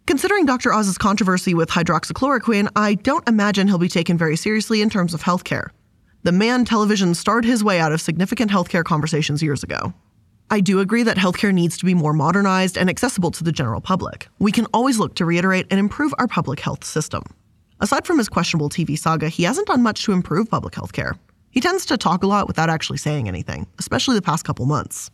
Considering 0.07 0.47
Dr. 0.47 0.73
Oz's 0.73 0.97
controversy 0.97 1.53
with 1.53 1.69
hydroxychloroquine, 1.69 2.69
I 2.77 2.95
don't 2.95 3.29
imagine 3.29 3.67
he'll 3.67 3.79
be 3.79 3.89
taken 3.89 4.17
very 4.17 4.37
seriously 4.37 4.81
in 4.81 4.91
terms 4.91 5.13
of 5.13 5.25
healthcare. 5.25 5.71
The 6.23 6.31
man 6.31 6.65
television 6.65 7.17
starred 7.17 7.45
his 7.45 7.65
way 7.65 7.81
out 7.81 7.91
of 7.91 8.01
significant 8.01 8.53
healthcare 8.53 8.85
conversations 8.85 9.43
years 9.43 9.65
ago. 9.65 9.93
I 10.53 10.59
do 10.59 10.81
agree 10.81 11.05
that 11.05 11.17
healthcare 11.17 11.55
needs 11.55 11.79
to 11.79 11.85
be 11.85 11.95
more 11.95 12.13
modernized 12.13 12.77
and 12.77 12.91
accessible 12.91 13.31
to 13.31 13.45
the 13.45 13.53
general 13.53 13.81
public. 13.81 14.27
We 14.41 14.51
can 14.51 14.67
always 14.75 14.99
look 14.99 15.15
to 15.15 15.25
reiterate 15.25 15.69
and 15.71 15.79
improve 15.79 16.13
our 16.19 16.27
public 16.27 16.59
health 16.59 16.85
system. 16.85 17.23
Aside 17.79 18.05
from 18.05 18.19
his 18.19 18.29
questionable 18.29 18.69
TV 18.69 18.99
saga, 18.99 19.29
he 19.29 19.45
hasn't 19.45 19.69
done 19.69 19.81
much 19.81 20.03
to 20.05 20.13
improve 20.13 20.51
public 20.51 20.75
health 20.75 20.93
care. 20.93 21.15
He 21.51 21.61
tends 21.61 21.87
to 21.87 21.97
talk 21.97 22.25
a 22.25 22.27
lot 22.27 22.49
without 22.49 22.69
actually 22.69 22.99
saying 22.99 23.29
anything, 23.29 23.69
especially 23.79 24.17
the 24.17 24.23
past 24.23 24.45
couple 24.45 24.67
months. 24.67 25.13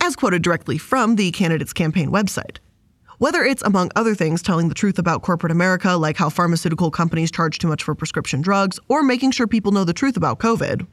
As 0.00 0.14
quoted 0.14 0.42
directly 0.42 0.78
from 0.78 1.16
the 1.16 1.32
candidate's 1.32 1.72
campaign 1.72 2.12
website, 2.12 2.58
whether 3.18 3.42
it's, 3.42 3.62
among 3.62 3.90
other 3.96 4.14
things, 4.14 4.42
telling 4.42 4.68
the 4.68 4.76
truth 4.76 5.00
about 5.00 5.22
corporate 5.22 5.50
America, 5.50 5.96
like 5.96 6.16
how 6.16 6.30
pharmaceutical 6.30 6.92
companies 6.92 7.32
charge 7.32 7.58
too 7.58 7.66
much 7.66 7.82
for 7.82 7.96
prescription 7.96 8.42
drugs, 8.42 8.78
or 8.86 9.02
making 9.02 9.32
sure 9.32 9.48
people 9.48 9.72
know 9.72 9.82
the 9.82 9.92
truth 9.92 10.16
about 10.16 10.38
COVID, 10.38 10.86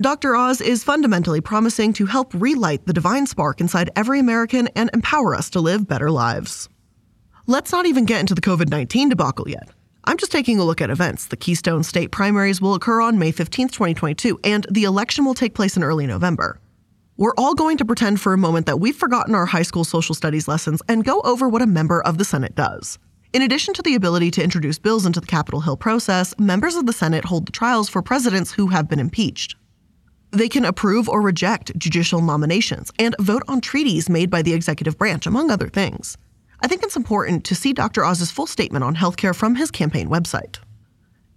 Dr. 0.00 0.34
Oz 0.34 0.62
is 0.62 0.82
fundamentally 0.82 1.42
promising 1.42 1.92
to 1.92 2.06
help 2.06 2.32
relight 2.32 2.86
the 2.86 2.92
divine 2.94 3.26
spark 3.26 3.60
inside 3.60 3.90
every 3.94 4.18
American 4.18 4.66
and 4.68 4.88
empower 4.94 5.34
us 5.34 5.50
to 5.50 5.60
live 5.60 5.86
better 5.86 6.10
lives. 6.10 6.70
Let's 7.46 7.70
not 7.70 7.84
even 7.84 8.06
get 8.06 8.20
into 8.20 8.34
the 8.34 8.40
COVID 8.40 8.70
19 8.70 9.10
debacle 9.10 9.46
yet. 9.46 9.68
I'm 10.04 10.16
just 10.16 10.32
taking 10.32 10.58
a 10.58 10.64
look 10.64 10.80
at 10.80 10.88
events. 10.88 11.26
The 11.26 11.36
Keystone 11.36 11.82
State 11.82 12.12
primaries 12.12 12.62
will 12.62 12.74
occur 12.74 13.02
on 13.02 13.18
May 13.18 13.30
15, 13.30 13.68
2022, 13.68 14.40
and 14.42 14.66
the 14.70 14.84
election 14.84 15.26
will 15.26 15.34
take 15.34 15.54
place 15.54 15.76
in 15.76 15.84
early 15.84 16.06
November. 16.06 16.58
We're 17.18 17.34
all 17.36 17.54
going 17.54 17.76
to 17.76 17.84
pretend 17.84 18.22
for 18.22 18.32
a 18.32 18.38
moment 18.38 18.64
that 18.64 18.80
we've 18.80 18.96
forgotten 18.96 19.34
our 19.34 19.44
high 19.44 19.60
school 19.60 19.84
social 19.84 20.14
studies 20.14 20.48
lessons 20.48 20.80
and 20.88 21.04
go 21.04 21.20
over 21.24 21.46
what 21.46 21.60
a 21.60 21.66
member 21.66 22.00
of 22.00 22.16
the 22.16 22.24
Senate 22.24 22.54
does. 22.54 22.98
In 23.34 23.42
addition 23.42 23.74
to 23.74 23.82
the 23.82 23.96
ability 23.96 24.30
to 24.30 24.42
introduce 24.42 24.78
bills 24.78 25.04
into 25.04 25.20
the 25.20 25.26
Capitol 25.26 25.60
Hill 25.60 25.76
process, 25.76 26.34
members 26.38 26.76
of 26.76 26.86
the 26.86 26.94
Senate 26.94 27.26
hold 27.26 27.44
the 27.44 27.52
trials 27.52 27.90
for 27.90 28.00
presidents 28.00 28.50
who 28.50 28.68
have 28.68 28.88
been 28.88 28.98
impeached. 28.98 29.56
They 30.32 30.48
can 30.48 30.64
approve 30.64 31.08
or 31.08 31.20
reject 31.20 31.76
judicial 31.76 32.20
nominations 32.20 32.92
and 32.98 33.16
vote 33.18 33.42
on 33.48 33.60
treaties 33.60 34.08
made 34.08 34.30
by 34.30 34.42
the 34.42 34.52
executive 34.52 34.96
branch, 34.96 35.26
among 35.26 35.50
other 35.50 35.68
things. 35.68 36.16
I 36.62 36.68
think 36.68 36.82
it's 36.82 36.96
important 36.96 37.44
to 37.46 37.54
see 37.54 37.72
Dr. 37.72 38.04
Oz's 38.04 38.30
full 38.30 38.46
statement 38.46 38.84
on 38.84 38.94
healthcare 38.94 39.34
from 39.34 39.56
his 39.56 39.70
campaign 39.70 40.08
website. 40.08 40.58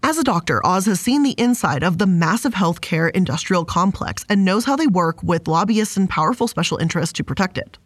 As 0.05 0.17
a 0.17 0.23
doctor, 0.23 0.63
Oz 0.65 0.85
has 0.85 0.99
seen 0.99 1.23
the 1.23 1.31
inside 1.31 1.81
of 1.81 1.97
the 1.97 2.05
massive 2.05 2.53
healthcare 2.53 3.09
industrial 3.11 3.63
complex 3.63 4.25
and 4.27 4.43
knows 4.43 4.65
how 4.65 4.75
they 4.75 4.85
work 4.85 5.23
with 5.23 5.47
lobbyists 5.47 5.95
and 5.95 6.09
powerful 6.09 6.47
special 6.47 6.77
interests 6.77 7.13
to 7.13 7.23
protect 7.23 7.57
it. 7.57 7.77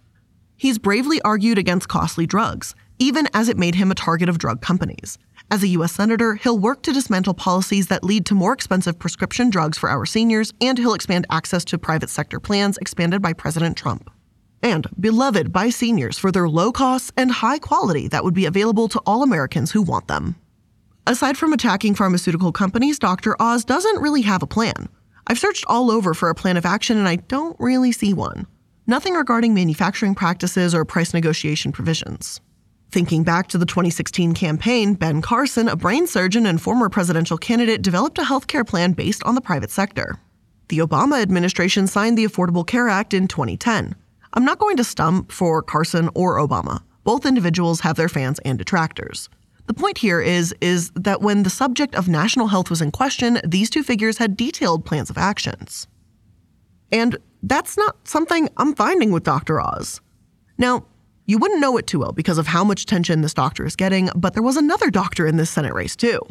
He's 0.58 0.80
bravely 0.80 1.22
argued 1.22 1.60
against 1.60 1.88
costly 1.88 2.26
drugs, 2.26 2.74
even 2.98 3.30
as 3.36 3.48
it 3.48 3.58
made 3.58 3.76
him 3.76 3.92
a 3.92 3.96
target 3.96 4.30
of 4.30 4.40
drug 4.40 4.62
companies. 4.62 5.20
As 5.50 5.63
a 5.63 5.68
U.S. 5.70 5.94
Senator, 5.94 6.36
he'll 6.36 6.60
work 6.60 6.82
to 6.84 6.92
dismantle 6.92 7.34
policies 7.34 7.88
that 7.88 8.04
lead 8.04 8.25
to 8.25 8.36
more 8.36 8.51
expensive 8.51 9.00
prescription 9.00 9.50
drugs 9.50 9.77
for 9.77 9.89
our 9.89 10.06
seniors, 10.06 10.54
and 10.60 10.77
he'll 10.77 10.94
expand 10.94 11.25
access 11.30 11.63
to 11.66 11.77
private 11.77 12.10
sector 12.10 12.42
plans 12.42 12.77
expanded 12.80 13.22
by 13.22 13.32
President 13.32 13.77
Trump. 13.77 14.12
And 14.62 14.88
beloved 15.00 15.54
by 15.54 15.70
seniors 15.70 16.20
for 16.20 16.34
their 16.34 16.50
low 16.50 16.74
costs 16.74 17.13
and 17.16 17.32
high 17.32 17.60
quality 17.60 18.10
that 18.10 18.25
would 18.25 18.34
be 18.34 18.46
available 18.46 18.89
to 18.89 19.01
all 19.06 19.24
Americans 19.24 19.72
who 19.72 19.82
want 19.82 20.10
them. 20.10 20.36
Aside 21.06 21.38
from 21.38 21.54
attacking 21.54 21.96
pharmaceutical 21.96 22.51
companies, 22.51 23.00
Dr. 23.00 23.42
Oz 23.42 23.63
doesn't 23.63 24.01
really 24.01 24.24
have 24.24 24.44
a 24.44 24.48
plan. 24.48 24.89
I've 25.27 25.39
searched 25.39 25.63
all 25.68 25.89
over 25.89 26.13
for 26.13 26.30
a 26.30 26.36
plan 26.36 26.58
of 26.58 26.66
action 26.66 26.98
and 26.98 27.08
I 27.08 27.18
don't 27.18 27.56
really 27.58 27.94
see 27.94 28.13
one. 28.13 28.48
Nothing 28.86 29.13
regarding 29.13 29.54
manufacturing 29.54 30.16
practices 30.16 30.75
or 30.75 30.84
price 30.84 31.13
negotiation 31.13 31.72
provisions. 31.72 32.42
Thinking 32.89 33.24
back 33.24 33.48
to 33.50 33.58
the 33.58 33.65
2016 33.65 34.34
campaign, 34.34 34.94
Ben 34.94 35.22
Carson, 35.22 35.67
a 35.67 35.75
brain 35.75 36.08
surgeon 36.08 36.46
and 36.46 36.62
former 36.62 36.88
presidential 36.88 37.38
candidate, 37.38 37.82
developed 37.82 38.17
a 38.17 38.22
healthcare 38.22 38.65
plan 38.65 38.94
based 38.94 39.22
on 39.24 39.36
the 39.36 39.41
private 39.41 39.72
sector. 39.72 40.20
The 40.70 40.79
Obama 40.79 41.22
administration 41.22 41.88
signed 41.88 42.17
the 42.17 42.25
Affordable 42.25 42.65
Care 42.65 42.88
Act 42.88 43.13
in 43.13 43.27
2010. 43.27 43.94
I'm 44.34 44.46
not 44.46 44.60
going 44.60 44.77
to 44.77 44.84
stump 44.84 45.32
for 45.32 45.62
Carson 45.62 46.10
or 46.15 46.38
Obama. 46.38 46.82
Both 47.03 47.25
individuals 47.25 47.82
have 47.82 47.98
their 47.98 48.10
fans 48.10 48.39
and 48.46 48.58
detractors. 48.58 49.29
The 49.67 49.74
point 49.74 49.98
here 49.98 50.22
is 50.22 50.56
is 50.62 50.91
that 50.91 51.22
when 51.22 51.44
the 51.44 51.50
subject 51.50 51.94
of 51.94 52.08
national 52.08 52.48
health 52.48 52.70
was 52.70 52.82
in 52.82 52.91
question, 52.91 53.39
these 53.46 53.70
two 53.70 53.84
figures 53.84 54.17
had 54.17 54.38
detailed 54.38 54.86
plans 54.86 55.10
of 55.10 55.17
actions. 55.17 55.88
And 56.91 57.17
that's 57.44 57.77
not 57.77 58.08
something 58.08 58.50
I'm 58.56 58.74
finding 58.75 59.12
with 59.12 59.24
Dr. 59.24 59.60
Oz. 59.62 60.00
Now, 60.58 60.86
you 61.27 61.38
wouldn't 61.38 61.60
know 61.60 61.77
it 61.77 61.86
too 61.86 62.00
well 62.00 62.13
because 62.13 62.38
of 62.38 62.48
how 62.48 62.63
much 62.63 62.86
tension 62.86 63.22
this 63.22 63.34
doctor 63.34 63.65
is 63.65 63.75
getting, 63.75 64.10
but 64.15 64.34
there 64.34 64.41
was 64.41 64.55
another 64.57 64.89
doctor 64.89 65.27
in 65.27 65.36
this 65.36 65.50
Senate 65.50 65.74
race 65.74 65.96
too. 65.96 66.22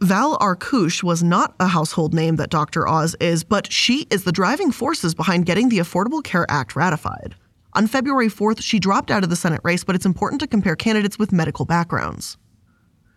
Val 0.00 0.38
Arkoosh 0.38 1.02
was 1.02 1.24
not 1.24 1.56
a 1.58 1.66
household 1.66 2.14
name 2.14 2.36
that 2.36 2.50
Dr. 2.50 2.86
Oz 2.86 3.16
is, 3.20 3.42
but 3.42 3.72
she 3.72 4.06
is 4.10 4.24
the 4.24 4.30
driving 4.30 4.70
forces 4.70 5.14
behind 5.14 5.46
getting 5.46 5.70
the 5.70 5.78
Affordable 5.78 6.22
Care 6.22 6.46
Act 6.48 6.76
ratified. 6.76 7.34
On 7.72 7.86
February 7.86 8.28
4th, 8.28 8.62
she 8.62 8.78
dropped 8.78 9.10
out 9.10 9.24
of 9.24 9.30
the 9.30 9.34
Senate 9.34 9.60
race, 9.64 9.82
but 9.82 9.96
it's 9.96 10.06
important 10.06 10.40
to 10.40 10.46
compare 10.46 10.76
candidates 10.76 11.18
with 11.18 11.32
medical 11.32 11.64
backgrounds. 11.64 12.36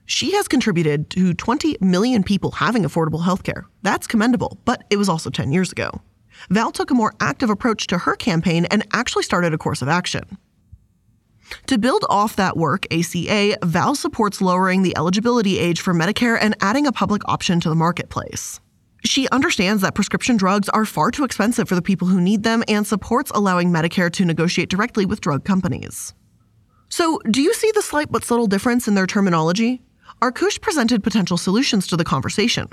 She 0.05 0.31
has 0.31 0.47
contributed 0.47 1.09
to 1.11 1.33
20 1.33 1.77
million 1.81 2.23
people 2.23 2.51
having 2.51 2.83
affordable 2.83 3.23
health 3.23 3.43
care. 3.43 3.65
That's 3.83 4.07
commendable, 4.07 4.57
but 4.65 4.85
it 4.89 4.97
was 4.97 5.09
also 5.09 5.29
10 5.29 5.51
years 5.51 5.71
ago. 5.71 5.91
Val 6.49 6.71
took 6.71 6.89
a 6.89 6.95
more 6.95 7.13
active 7.19 7.49
approach 7.49 7.87
to 7.87 7.97
her 7.99 8.15
campaign 8.15 8.65
and 8.65 8.87
actually 8.93 9.23
started 9.23 9.53
a 9.53 9.57
course 9.57 9.81
of 9.81 9.87
action. 9.87 10.37
To 11.67 11.77
build 11.77 12.05
off 12.09 12.35
that 12.35 12.57
work, 12.57 12.85
ACA, 12.91 13.57
Val 13.63 13.95
supports 13.95 14.41
lowering 14.41 14.83
the 14.83 14.95
eligibility 14.97 15.59
age 15.59 15.81
for 15.81 15.93
Medicare 15.93 16.37
and 16.39 16.55
adding 16.61 16.85
a 16.85 16.91
public 16.91 17.21
option 17.27 17.59
to 17.61 17.69
the 17.69 17.75
marketplace. 17.75 18.59
She 19.03 19.27
understands 19.29 19.81
that 19.81 19.95
prescription 19.95 20.37
drugs 20.37 20.69
are 20.69 20.85
far 20.85 21.09
too 21.11 21.23
expensive 21.23 21.67
for 21.67 21.75
the 21.75 21.81
people 21.81 22.07
who 22.07 22.21
need 22.21 22.43
them 22.43 22.63
and 22.67 22.85
supports 22.85 23.31
allowing 23.33 23.71
Medicare 23.71 24.11
to 24.13 24.25
negotiate 24.25 24.69
directly 24.69 25.05
with 25.05 25.21
drug 25.21 25.43
companies. 25.43 26.13
So, 26.89 27.19
do 27.29 27.41
you 27.41 27.53
see 27.53 27.71
the 27.71 27.81
slight 27.81 28.11
but 28.11 28.23
subtle 28.23 28.47
difference 28.47 28.87
in 28.87 28.95
their 28.95 29.07
terminology? 29.07 29.81
Arkoosh 30.21 30.61
presented 30.61 31.03
potential 31.03 31.37
solutions 31.37 31.87
to 31.87 31.97
the 31.97 32.03
conversation. 32.03 32.67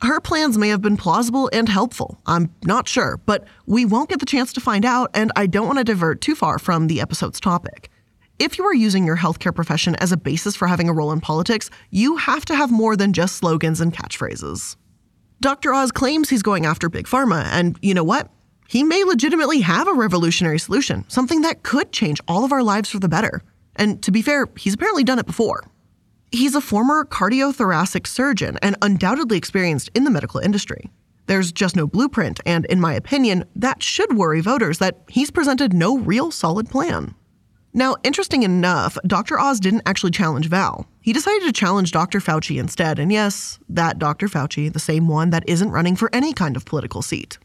Her 0.00 0.20
plans 0.20 0.56
may 0.56 0.68
have 0.68 0.80
been 0.80 0.96
plausible 0.96 1.50
and 1.52 1.68
helpful. 1.68 2.20
I'm 2.24 2.54
not 2.64 2.88
sure, 2.88 3.20
but 3.26 3.44
we 3.66 3.84
won't 3.84 4.08
get 4.08 4.20
the 4.20 4.26
chance 4.26 4.52
to 4.52 4.60
find 4.60 4.84
out, 4.84 5.10
and 5.12 5.32
I 5.34 5.46
don't 5.46 5.66
want 5.66 5.78
to 5.78 5.84
divert 5.84 6.20
too 6.20 6.36
far 6.36 6.58
from 6.60 6.86
the 6.86 7.00
episode's 7.00 7.40
topic. 7.40 7.90
If 8.38 8.56
you 8.56 8.64
are 8.66 8.74
using 8.74 9.04
your 9.04 9.16
healthcare 9.16 9.52
profession 9.52 9.96
as 9.96 10.12
a 10.12 10.16
basis 10.16 10.54
for 10.54 10.68
having 10.68 10.88
a 10.88 10.92
role 10.92 11.10
in 11.10 11.20
politics, 11.20 11.70
you 11.90 12.16
have 12.18 12.44
to 12.44 12.54
have 12.54 12.70
more 12.70 12.94
than 12.94 13.12
just 13.12 13.34
slogans 13.34 13.80
and 13.80 13.92
catchphrases. 13.92 14.76
Dr. 15.40 15.74
Oz 15.74 15.90
claims 15.90 16.28
he's 16.28 16.42
going 16.42 16.64
after 16.64 16.88
Big 16.88 17.06
Pharma, 17.06 17.46
and 17.46 17.76
you 17.82 17.94
know 17.94 18.04
what? 18.04 18.30
He 18.68 18.84
may 18.84 19.02
legitimately 19.02 19.62
have 19.62 19.88
a 19.88 19.92
revolutionary 19.92 20.60
solution, 20.60 21.04
something 21.08 21.40
that 21.40 21.64
could 21.64 21.90
change 21.90 22.20
all 22.28 22.44
of 22.44 22.52
our 22.52 22.62
lives 22.62 22.90
for 22.90 23.00
the 23.00 23.08
better. 23.08 23.42
And 23.74 24.00
to 24.04 24.12
be 24.12 24.22
fair, 24.22 24.46
he's 24.56 24.74
apparently 24.74 25.02
done 25.02 25.18
it 25.18 25.26
before. 25.26 25.64
He's 26.30 26.54
a 26.54 26.60
former 26.60 27.04
cardiothoracic 27.04 28.06
surgeon 28.06 28.56
and 28.62 28.76
undoubtedly 28.82 29.36
experienced 29.36 29.90
in 29.96 30.04
the 30.04 30.10
medical 30.10 30.38
industry. 30.38 30.90
There's 31.26 31.50
just 31.50 31.74
no 31.74 31.88
blueprint, 31.88 32.38
and 32.46 32.66
in 32.66 32.80
my 32.80 32.94
opinion, 32.94 33.46
that 33.56 33.82
should 33.82 34.16
worry 34.16 34.40
voters 34.40 34.78
that 34.78 35.00
he's 35.08 35.32
presented 35.32 35.72
no 35.72 35.98
real 35.98 36.30
solid 36.30 36.68
plan. 36.68 37.16
Now, 37.78 37.94
interesting 38.02 38.42
enough, 38.42 38.98
Dr. 39.06 39.38
Oz 39.38 39.60
didn't 39.60 39.84
actually 39.86 40.10
challenge 40.10 40.48
Val. 40.48 40.88
He 41.00 41.12
decided 41.12 41.44
to 41.44 41.52
challenge 41.52 41.92
Dr. 41.92 42.18
Fauci 42.18 42.58
instead, 42.58 42.98
and 42.98 43.12
yes, 43.12 43.60
that 43.68 44.00
Dr. 44.00 44.26
Fauci, 44.26 44.72
the 44.72 44.80
same 44.80 45.06
one 45.06 45.30
that 45.30 45.48
isn't 45.48 45.70
running 45.70 45.94
for 45.94 46.10
any 46.12 46.32
kind 46.32 46.56
of 46.56 46.64
political 46.64 47.02
seat. 47.02 47.38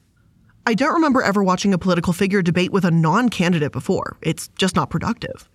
I 0.65 0.73
don't 0.73 0.95
remember 0.95 1.21
ever 1.21 1.43
watching 1.43 1.71
a 1.71 1.77
political 1.77 2.13
figure 2.13 2.41
debate 2.41 2.71
with 2.71 2.83
a 2.83 2.89
non 2.89 3.29
candidate 3.29 3.71
before. 3.71 4.17
It's 4.23 4.47
just 4.57 4.75
not 4.75 4.89
productive. 4.89 5.47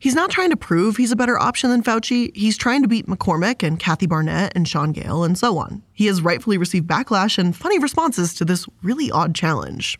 He's 0.00 0.16
not 0.16 0.30
trying 0.30 0.50
to 0.50 0.56
prove 0.56 0.96
he's 0.96 1.12
a 1.12 1.16
better 1.16 1.38
option 1.38 1.70
than 1.70 1.84
Fauci. 1.84 2.36
He's 2.36 2.58
trying 2.58 2.82
to 2.82 2.88
beat 2.88 3.06
McCormick 3.06 3.62
and 3.64 3.78
Kathy 3.78 4.08
Barnette 4.08 4.50
and 4.56 4.66
Sean 4.66 4.90
Gale 4.90 5.22
and 5.22 5.38
so 5.38 5.58
on. 5.58 5.84
He 5.92 6.06
has 6.06 6.22
rightfully 6.22 6.58
received 6.58 6.88
backlash 6.88 7.38
and 7.38 7.54
funny 7.54 7.78
responses 7.78 8.34
to 8.34 8.44
this 8.44 8.66
really 8.82 9.12
odd 9.12 9.36
challenge. 9.36 9.96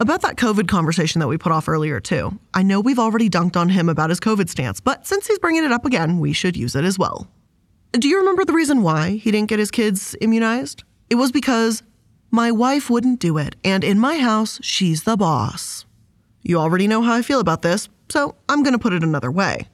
About 0.00 0.22
that 0.22 0.36
COVID 0.36 0.66
conversation 0.66 1.18
that 1.18 1.28
we 1.28 1.36
put 1.36 1.52
off 1.52 1.68
earlier, 1.68 2.00
too. 2.00 2.38
I 2.54 2.62
know 2.62 2.80
we've 2.80 2.98
already 2.98 3.28
dunked 3.28 3.54
on 3.54 3.68
him 3.68 3.86
about 3.90 4.08
his 4.08 4.18
COVID 4.18 4.48
stance, 4.48 4.80
but 4.80 5.06
since 5.06 5.26
he's 5.26 5.38
bringing 5.38 5.62
it 5.62 5.72
up 5.72 5.84
again, 5.84 6.20
we 6.20 6.32
should 6.32 6.56
use 6.56 6.74
it 6.74 6.86
as 6.86 6.98
well. 6.98 7.28
Do 7.92 8.08
you 8.08 8.16
remember 8.16 8.46
the 8.46 8.54
reason 8.54 8.80
why 8.80 9.16
he 9.16 9.30
didn't 9.30 9.50
get 9.50 9.58
his 9.58 9.70
kids 9.70 10.16
immunized? 10.22 10.84
It 11.10 11.16
was 11.16 11.30
because 11.30 11.82
my 12.30 12.50
wife 12.50 12.88
wouldn't 12.88 13.20
do 13.20 13.36
it, 13.36 13.56
and 13.62 13.84
in 13.84 13.98
my 13.98 14.16
house, 14.16 14.58
she's 14.62 15.02
the 15.02 15.18
boss. 15.18 15.84
You 16.40 16.56
already 16.56 16.88
know 16.88 17.02
how 17.02 17.12
I 17.12 17.20
feel 17.20 17.40
about 17.40 17.60
this, 17.60 17.90
so 18.08 18.36
I'm 18.48 18.62
going 18.62 18.72
to 18.72 18.78
put 18.78 18.94
it 18.94 19.02
another 19.02 19.30
way. 19.30 19.68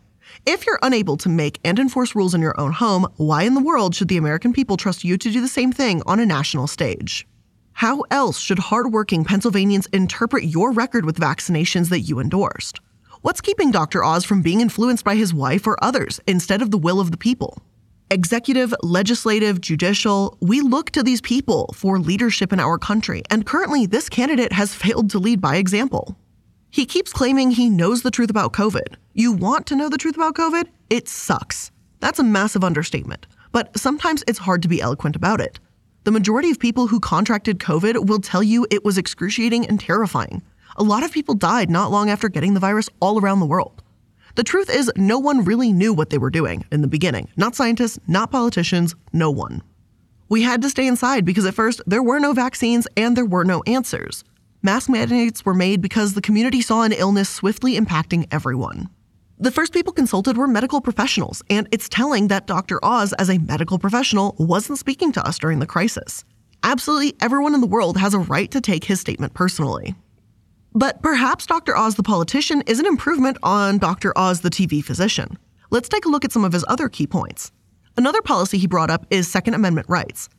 If 0.45 0.66
you're 0.66 0.80
unable 0.83 1.16
to 1.18 1.28
make 1.28 1.61
and 1.64 1.78
enforce 1.78 2.16
rules 2.16 2.35
in 2.35 2.40
your 2.40 2.59
own 2.61 2.73
home, 2.73 3.06
why 3.14 3.45
in 3.45 3.54
the 3.54 3.61
world 3.61 3.95
should 3.95 4.09
the 4.09 4.16
American 4.16 4.52
people 4.52 4.76
trust 4.76 5.04
you 5.04 5.18
to 5.18 5.30
do 5.30 5.40
the 5.40 5.47
same 5.47 5.71
thing 5.71 6.02
on 6.04 6.18
a 6.18 6.26
national 6.26 6.66
stage? 6.66 7.28
How 7.76 8.04
else 8.11 8.38
should 8.38 8.59
hardworking 8.59 9.23
Pennsylvanians 9.23 9.85
interpret 9.88 10.45
your 10.45 10.73
record 10.73 11.04
with 11.04 11.21
vaccinations 11.21 11.90
that 11.90 12.00
you 12.00 12.18
endorsed? 12.18 12.80
What's 13.21 13.42
keeping 13.42 13.71
Dr. 13.71 14.02
Oz 14.02 14.25
from 14.25 14.40
being 14.40 14.62
influenced 14.62 15.04
by 15.04 15.14
his 15.14 15.35
wife 15.35 15.66
or 15.66 15.76
others 15.85 16.18
instead 16.26 16.62
of 16.62 16.71
the 16.71 16.78
will 16.78 17.00
of 17.00 17.11
the 17.11 17.18
people? 17.18 17.62
Executive, 18.11 18.75
legislative, 18.83 19.61
judicial, 19.61 20.38
we 20.40 20.62
look 20.62 20.90
to 20.92 21.02
these 21.02 21.21
people 21.21 21.71
for 21.75 21.99
leadership 21.99 22.50
in 22.50 22.61
our 22.61 22.78
country, 22.78 23.23
and 23.28 23.45
currently 23.45 23.85
this 23.85 24.09
candidate 24.09 24.54
has 24.54 24.75
failed 24.75 25.11
to 25.11 25.18
lead 25.18 25.42
by 25.42 25.56
example. 25.56 26.16
He 26.71 26.87
keeps 26.87 27.12
claiming 27.12 27.50
he 27.50 27.68
knows 27.68 28.00
the 28.00 28.11
truth 28.11 28.30
about 28.30 28.54
COVID. 28.54 28.95
You 29.12 29.33
want 29.33 29.66
to 29.66 29.76
know 29.76 29.90
the 29.90 29.99
truth 29.99 30.16
about 30.16 30.35
COVID? 30.35 30.64
It 30.88 31.09
sucks. 31.09 31.71
That's 32.00 32.21
a 32.21 32.25
massive 32.25 32.64
understatement, 32.64 33.26
but 33.52 33.78
sometimes 33.78 34.25
it's 34.26 34.38
hard 34.38 34.62
to 34.62 34.68
be 34.68 34.80
eloquent 34.80 35.14
about 35.14 35.42
it. 35.42 35.59
The 36.07 36.13
majority 36.13 36.53
of 36.53 36.61
people 36.61 36.87
who 36.87 37.01
contracted 37.01 37.59
COVID 37.59 38.07
will 38.07 38.21
tell 38.21 38.41
you 38.41 38.65
it 38.71 38.85
was 38.85 38.97
excruciating 38.97 39.67
and 39.67 39.81
terrifying. 39.81 40.41
A 40.77 40.85
lot 40.85 41.03
of 41.03 41.11
people 41.11 41.35
died 41.35 41.69
not 41.69 41.91
long 41.91 42.11
after 42.11 42.29
getting 42.29 42.55
the 42.55 42.61
virus 42.61 42.89
all 43.01 43.21
around 43.21 43.41
the 43.41 43.47
world. 43.47 43.83
The 44.37 44.45
truth 44.45 44.71
is, 44.71 44.89
no 44.95 45.19
one 45.19 45.45
really 45.45 45.73
knew 45.73 45.93
what 45.93 46.11
they 46.11 46.19
were 46.19 46.31
doing 46.31 46.65
in 46.71 46.81
the 46.81 46.87
beginning. 46.87 47.29
Not 47.37 47.57
scientists, 47.57 47.99
not 48.07 48.31
politicians, 48.31 48.95
no 49.13 49.33
one. 49.33 49.65
We 50.29 50.43
had 50.43 50.63
to 50.63 50.71
stay 50.71 50.87
inside 50.87 51.25
because 51.25 51.45
at 51.45 51.55
first 51.55 51.83
there 51.89 52.05
were 52.05 52.21
no 52.21 52.33
vaccines 52.33 52.87
and 52.97 53.17
there 53.17 53.27
were 53.27 53.45
no 53.45 53.65
answers. 53.67 54.23
Mask 54.63 54.89
mandates 54.89 55.45
were 55.45 55.55
made 55.55 55.83
because 55.83 56.15
the 56.15 56.23
community 56.23 56.63
saw 56.63 56.85
an 56.85 56.93
illness 56.93 57.29
swiftly 57.29 57.77
impacting 57.77 58.29
everyone. 58.31 58.91
The 59.38 59.50
first 59.50 59.75
people 59.75 59.93
consulted 59.93 60.38
were 60.38 60.47
medical 60.47 60.81
professionals, 60.81 61.43
and 61.50 61.69
it's 61.71 61.90
telling 61.90 62.28
that 62.28 62.47
Dr. 62.47 62.83
Oz, 62.83 63.12
as 63.14 63.28
a 63.28 63.37
medical 63.37 63.78
professional, 63.78 64.35
wasn't 64.38 64.78
speaking 64.78 65.12
to 65.12 65.26
us 65.26 65.38
during 65.38 65.59
the 65.59 65.66
crisis. 65.66 66.25
Absolutely 66.62 67.14
everyone 67.21 67.55
in 67.55 67.61
the 67.61 67.66
world 67.66 67.99
has 67.99 68.14
a 68.14 68.19
right 68.19 68.50
to 68.50 68.62
take 68.62 68.85
his 68.85 68.99
statement 68.99 69.35
personally. 69.35 69.95
But 70.73 71.02
perhaps 71.02 71.45
Dr. 71.45 71.76
Oz 71.76 71.97
the 71.97 72.02
politician 72.02 72.62
is 72.62 72.81
an 72.81 72.87
improvement 72.87 73.37
on 73.43 73.76
Dr. 73.76 74.16
Oz 74.16 74.40
the 74.40 74.49
TV 74.49 74.83
physician. 74.83 75.37
Let's 75.71 75.90
take 75.90 76.07
a 76.07 76.09
look 76.09 76.25
at 76.25 76.33
some 76.33 76.45
of 76.45 76.55
his 76.55 76.64
other 76.66 76.88
key 76.88 77.07
points. 77.07 77.52
Another 77.99 78.23
policy 78.23 78.57
he 78.57 78.66
brought 78.66 78.90
up 78.90 79.07
is 79.11 79.31
Second 79.31 79.52
Amendment 79.52 79.90
rights. 79.90 80.31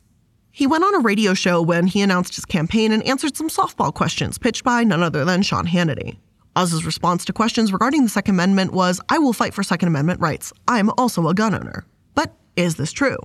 He 0.50 0.66
went 0.66 0.82
on 0.82 0.96
a 0.96 1.00
radio 1.00 1.34
show 1.34 1.62
when 1.62 1.86
he 1.86 2.02
announced 2.02 2.34
his 2.34 2.44
campaign 2.44 2.90
and 2.90 3.04
answered 3.04 3.36
some 3.36 3.48
softball 3.48 3.94
questions 3.94 4.38
pitched 4.38 4.64
by 4.64 4.82
none 4.82 5.04
other 5.04 5.24
than 5.24 5.42
Sean 5.42 5.68
Hannity. 5.68 6.18
Oz's 6.58 6.84
response 6.84 7.24
to 7.24 7.32
questions 7.32 7.72
regarding 7.72 8.02
the 8.02 8.08
Second 8.08 8.34
Amendment 8.34 8.72
was, 8.72 9.00
I 9.08 9.18
will 9.18 9.32
fight 9.32 9.54
for 9.54 9.62
Second 9.62 9.86
Amendment 9.86 10.20
rights. 10.20 10.52
I'm 10.66 10.90
also 10.98 11.28
a 11.28 11.34
gun 11.34 11.54
owner. 11.54 11.86
But 12.16 12.34
is 12.56 12.74
this 12.74 12.90
true? 12.90 13.16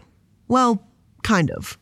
Well, 0.47 0.83
kind 1.23 1.49
of. 1.49 1.79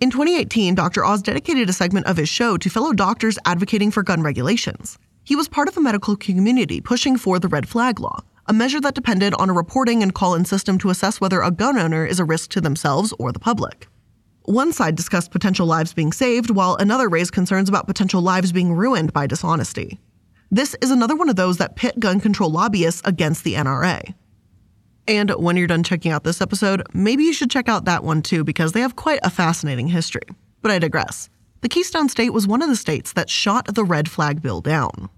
In 0.00 0.10
2018, 0.10 0.74
Dr. 0.74 1.04
Oz 1.04 1.22
dedicated 1.22 1.68
a 1.68 1.72
segment 1.72 2.06
of 2.06 2.16
his 2.16 2.28
show 2.28 2.56
to 2.56 2.68
fellow 2.68 2.92
doctors 2.92 3.38
advocating 3.44 3.92
for 3.92 4.02
gun 4.02 4.24
regulations. 4.24 4.98
He 5.22 5.36
was 5.36 5.46
part 5.46 5.68
of 5.68 5.76
a 5.76 5.80
medical 5.80 6.16
community 6.16 6.80
pushing 6.80 7.16
for 7.16 7.38
the 7.38 7.46
red 7.46 7.68
flag 7.68 8.00
law, 8.00 8.18
a 8.46 8.52
measure 8.52 8.80
that 8.80 8.96
depended 8.96 9.34
on 9.34 9.48
a 9.48 9.52
reporting 9.52 10.02
and 10.02 10.12
call 10.12 10.34
in 10.34 10.44
system 10.44 10.78
to 10.78 10.90
assess 10.90 11.20
whether 11.20 11.42
a 11.42 11.52
gun 11.52 11.78
owner 11.78 12.04
is 12.04 12.18
a 12.18 12.24
risk 12.24 12.50
to 12.50 12.60
themselves 12.60 13.14
or 13.20 13.30
the 13.30 13.38
public. 13.38 13.86
One 14.46 14.72
side 14.72 14.96
discussed 14.96 15.30
potential 15.30 15.68
lives 15.68 15.94
being 15.94 16.10
saved, 16.10 16.50
while 16.50 16.74
another 16.74 17.08
raised 17.08 17.30
concerns 17.30 17.68
about 17.68 17.86
potential 17.86 18.20
lives 18.20 18.50
being 18.50 18.72
ruined 18.72 19.12
by 19.12 19.28
dishonesty. 19.28 20.00
This 20.50 20.74
is 20.80 20.90
another 20.90 21.14
one 21.14 21.28
of 21.28 21.36
those 21.36 21.58
that 21.58 21.76
pit 21.76 22.00
gun 22.00 22.20
control 22.20 22.50
lobbyists 22.50 23.02
against 23.04 23.44
the 23.44 23.54
NRA. 23.54 24.14
And 25.06 25.30
when 25.30 25.56
you're 25.56 25.66
done 25.66 25.82
checking 25.82 26.10
out 26.10 26.24
this 26.24 26.40
episode, 26.40 26.82
maybe 26.94 27.24
you 27.24 27.34
should 27.34 27.50
check 27.50 27.68
out 27.68 27.84
that 27.84 28.02
one 28.02 28.22
too, 28.22 28.44
because 28.44 28.72
they 28.72 28.80
have 28.80 28.96
quite 28.96 29.20
a 29.22 29.30
fascinating 29.30 29.88
history. 29.88 30.22
But 30.62 30.70
I 30.70 30.78
digress. 30.78 31.28
The 31.60 31.68
Keystone 31.68 32.08
State 32.08 32.32
was 32.32 32.46
one 32.46 32.62
of 32.62 32.68
the 32.68 32.76
states 32.76 33.12
that 33.12 33.28
shot 33.28 33.74
the 33.74 33.84
red 33.84 34.10
flag 34.10 34.40
bill 34.40 34.60
down. 34.62 35.10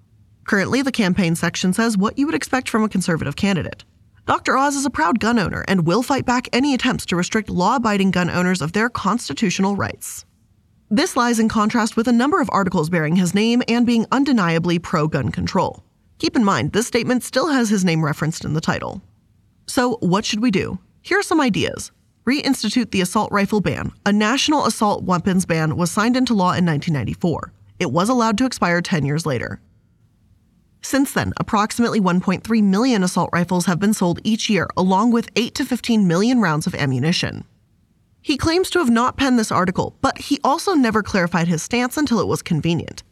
Currently, 0.44 0.82
the 0.82 0.92
campaign 0.92 1.36
section 1.36 1.72
says 1.72 1.96
what 1.96 2.18
you 2.18 2.26
would 2.26 2.34
expect 2.34 2.68
from 2.68 2.82
a 2.82 2.88
conservative 2.88 3.36
candidate. 3.36 3.84
Dr. 4.26 4.56
Oz 4.56 4.74
is 4.74 4.84
a 4.84 4.90
proud 4.90 5.20
gun 5.20 5.38
owner 5.38 5.64
and 5.68 5.86
will 5.86 6.02
fight 6.02 6.26
back 6.26 6.48
any 6.52 6.74
attempts 6.74 7.06
to 7.06 7.16
restrict 7.16 7.50
law 7.50 7.76
abiding 7.76 8.10
gun 8.10 8.30
owners 8.30 8.62
of 8.62 8.72
their 8.72 8.88
constitutional 8.88 9.76
rights. 9.76 10.24
This 10.92 11.16
lies 11.16 11.38
in 11.38 11.48
contrast 11.48 11.96
with 11.96 12.08
a 12.08 12.12
number 12.12 12.40
of 12.40 12.50
articles 12.52 12.90
bearing 12.90 13.14
his 13.14 13.32
name 13.32 13.62
and 13.68 13.86
being 13.86 14.06
undeniably 14.10 14.80
pro 14.80 15.06
gun 15.06 15.30
control. 15.30 15.84
Keep 16.18 16.34
in 16.34 16.42
mind, 16.42 16.72
this 16.72 16.88
statement 16.88 17.22
still 17.22 17.46
has 17.46 17.70
his 17.70 17.84
name 17.84 18.04
referenced 18.04 18.44
in 18.44 18.54
the 18.54 18.60
title. 18.60 19.00
So, 19.66 19.98
what 19.98 20.24
should 20.24 20.42
we 20.42 20.50
do? 20.50 20.80
Here 21.00 21.20
are 21.20 21.22
some 21.22 21.40
ideas. 21.40 21.92
Reinstitute 22.26 22.90
the 22.90 23.02
assault 23.02 23.30
rifle 23.30 23.60
ban. 23.60 23.92
A 24.04 24.12
national 24.12 24.66
assault 24.66 25.04
weapons 25.04 25.46
ban 25.46 25.76
was 25.76 25.92
signed 25.92 26.16
into 26.16 26.34
law 26.34 26.54
in 26.54 26.66
1994. 26.66 27.52
It 27.78 27.92
was 27.92 28.08
allowed 28.08 28.36
to 28.38 28.44
expire 28.44 28.82
10 28.82 29.06
years 29.06 29.24
later. 29.24 29.60
Since 30.82 31.12
then, 31.12 31.32
approximately 31.36 32.00
1.3 32.00 32.64
million 32.64 33.04
assault 33.04 33.30
rifles 33.32 33.66
have 33.66 33.78
been 33.78 33.94
sold 33.94 34.18
each 34.24 34.50
year, 34.50 34.66
along 34.76 35.12
with 35.12 35.30
8 35.36 35.54
to 35.54 35.64
15 35.64 36.08
million 36.08 36.40
rounds 36.40 36.66
of 36.66 36.74
ammunition. 36.74 37.44
He 38.22 38.36
claims 38.36 38.68
to 38.70 38.78
have 38.78 38.90
not 38.90 39.16
penned 39.16 39.38
this 39.38 39.52
article, 39.52 39.96
but 40.02 40.18
he 40.18 40.38
also 40.44 40.74
never 40.74 41.02
clarified 41.02 41.48
his 41.48 41.62
stance 41.62 41.96
until 41.96 42.20
it 42.20 42.26
was 42.26 42.42
convenient. 42.42 43.02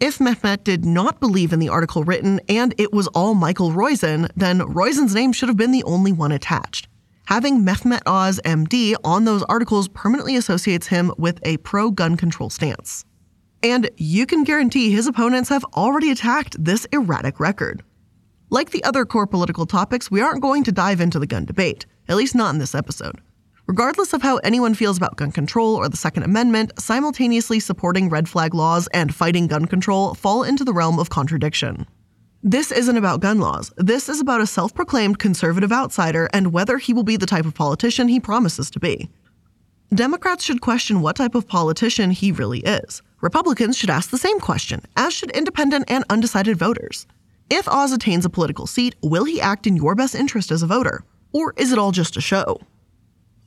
If 0.00 0.18
Mehmet 0.18 0.64
did 0.64 0.84
not 0.84 1.20
believe 1.20 1.52
in 1.52 1.58
the 1.58 1.68
article 1.68 2.04
written 2.04 2.40
and 2.48 2.74
it 2.76 2.92
was 2.92 3.06
all 3.08 3.34
Michael 3.34 3.70
Roizen, 3.70 4.28
then 4.36 4.60
Roizen's 4.60 5.14
name 5.14 5.32
should 5.32 5.48
have 5.48 5.56
been 5.56 5.70
the 5.70 5.84
only 5.84 6.12
one 6.12 6.32
attached. 6.32 6.88
Having 7.26 7.64
Mehmet 7.64 8.02
Oz 8.06 8.40
MD 8.44 8.94
on 9.04 9.24
those 9.24 9.42
articles 9.44 9.88
permanently 9.88 10.36
associates 10.36 10.88
him 10.88 11.12
with 11.16 11.40
a 11.44 11.56
pro 11.58 11.90
gun 11.90 12.16
control 12.16 12.50
stance. 12.50 13.04
And 13.62 13.88
you 13.96 14.26
can 14.26 14.44
guarantee 14.44 14.90
his 14.90 15.06
opponents 15.06 15.48
have 15.48 15.64
already 15.74 16.10
attacked 16.10 16.62
this 16.62 16.86
erratic 16.92 17.40
record. 17.40 17.82
Like 18.50 18.70
the 18.70 18.84
other 18.84 19.04
core 19.06 19.26
political 19.26 19.66
topics, 19.66 20.10
we 20.10 20.20
aren't 20.20 20.42
going 20.42 20.62
to 20.64 20.72
dive 20.72 21.00
into 21.00 21.18
the 21.18 21.26
gun 21.26 21.46
debate, 21.46 21.86
at 22.08 22.16
least 22.16 22.34
not 22.34 22.52
in 22.52 22.58
this 22.58 22.74
episode. 22.74 23.20
Regardless 23.68 24.12
of 24.12 24.22
how 24.22 24.36
anyone 24.38 24.74
feels 24.74 24.96
about 24.96 25.16
gun 25.16 25.32
control 25.32 25.74
or 25.74 25.88
the 25.88 25.96
Second 25.96 26.22
Amendment, 26.22 26.72
simultaneously 26.78 27.58
supporting 27.58 28.08
red 28.08 28.28
flag 28.28 28.54
laws 28.54 28.86
and 28.92 29.12
fighting 29.12 29.48
gun 29.48 29.66
control 29.66 30.14
fall 30.14 30.44
into 30.44 30.64
the 30.64 30.72
realm 30.72 31.00
of 31.00 31.10
contradiction. 31.10 31.84
This 32.44 32.70
isn't 32.70 32.96
about 32.96 33.18
gun 33.18 33.40
laws. 33.40 33.72
This 33.76 34.08
is 34.08 34.20
about 34.20 34.40
a 34.40 34.46
self 34.46 34.72
proclaimed 34.72 35.18
conservative 35.18 35.72
outsider 35.72 36.28
and 36.32 36.52
whether 36.52 36.78
he 36.78 36.92
will 36.92 37.02
be 37.02 37.16
the 37.16 37.26
type 37.26 37.44
of 37.44 37.54
politician 37.54 38.06
he 38.06 38.20
promises 38.20 38.70
to 38.70 38.78
be. 38.78 39.10
Democrats 39.92 40.44
should 40.44 40.60
question 40.60 41.00
what 41.00 41.16
type 41.16 41.34
of 41.34 41.48
politician 41.48 42.12
he 42.12 42.30
really 42.30 42.60
is. 42.60 43.02
Republicans 43.20 43.76
should 43.76 43.90
ask 43.90 44.10
the 44.10 44.18
same 44.18 44.38
question, 44.38 44.80
as 44.96 45.12
should 45.12 45.32
independent 45.32 45.86
and 45.88 46.04
undecided 46.08 46.56
voters. 46.56 47.04
If 47.50 47.66
Oz 47.66 47.90
attains 47.90 48.24
a 48.24 48.30
political 48.30 48.68
seat, 48.68 48.94
will 49.02 49.24
he 49.24 49.40
act 49.40 49.66
in 49.66 49.74
your 49.74 49.96
best 49.96 50.14
interest 50.14 50.52
as 50.52 50.62
a 50.62 50.68
voter? 50.68 51.02
Or 51.32 51.52
is 51.56 51.72
it 51.72 51.78
all 51.80 51.90
just 51.90 52.16
a 52.16 52.20
show? 52.20 52.60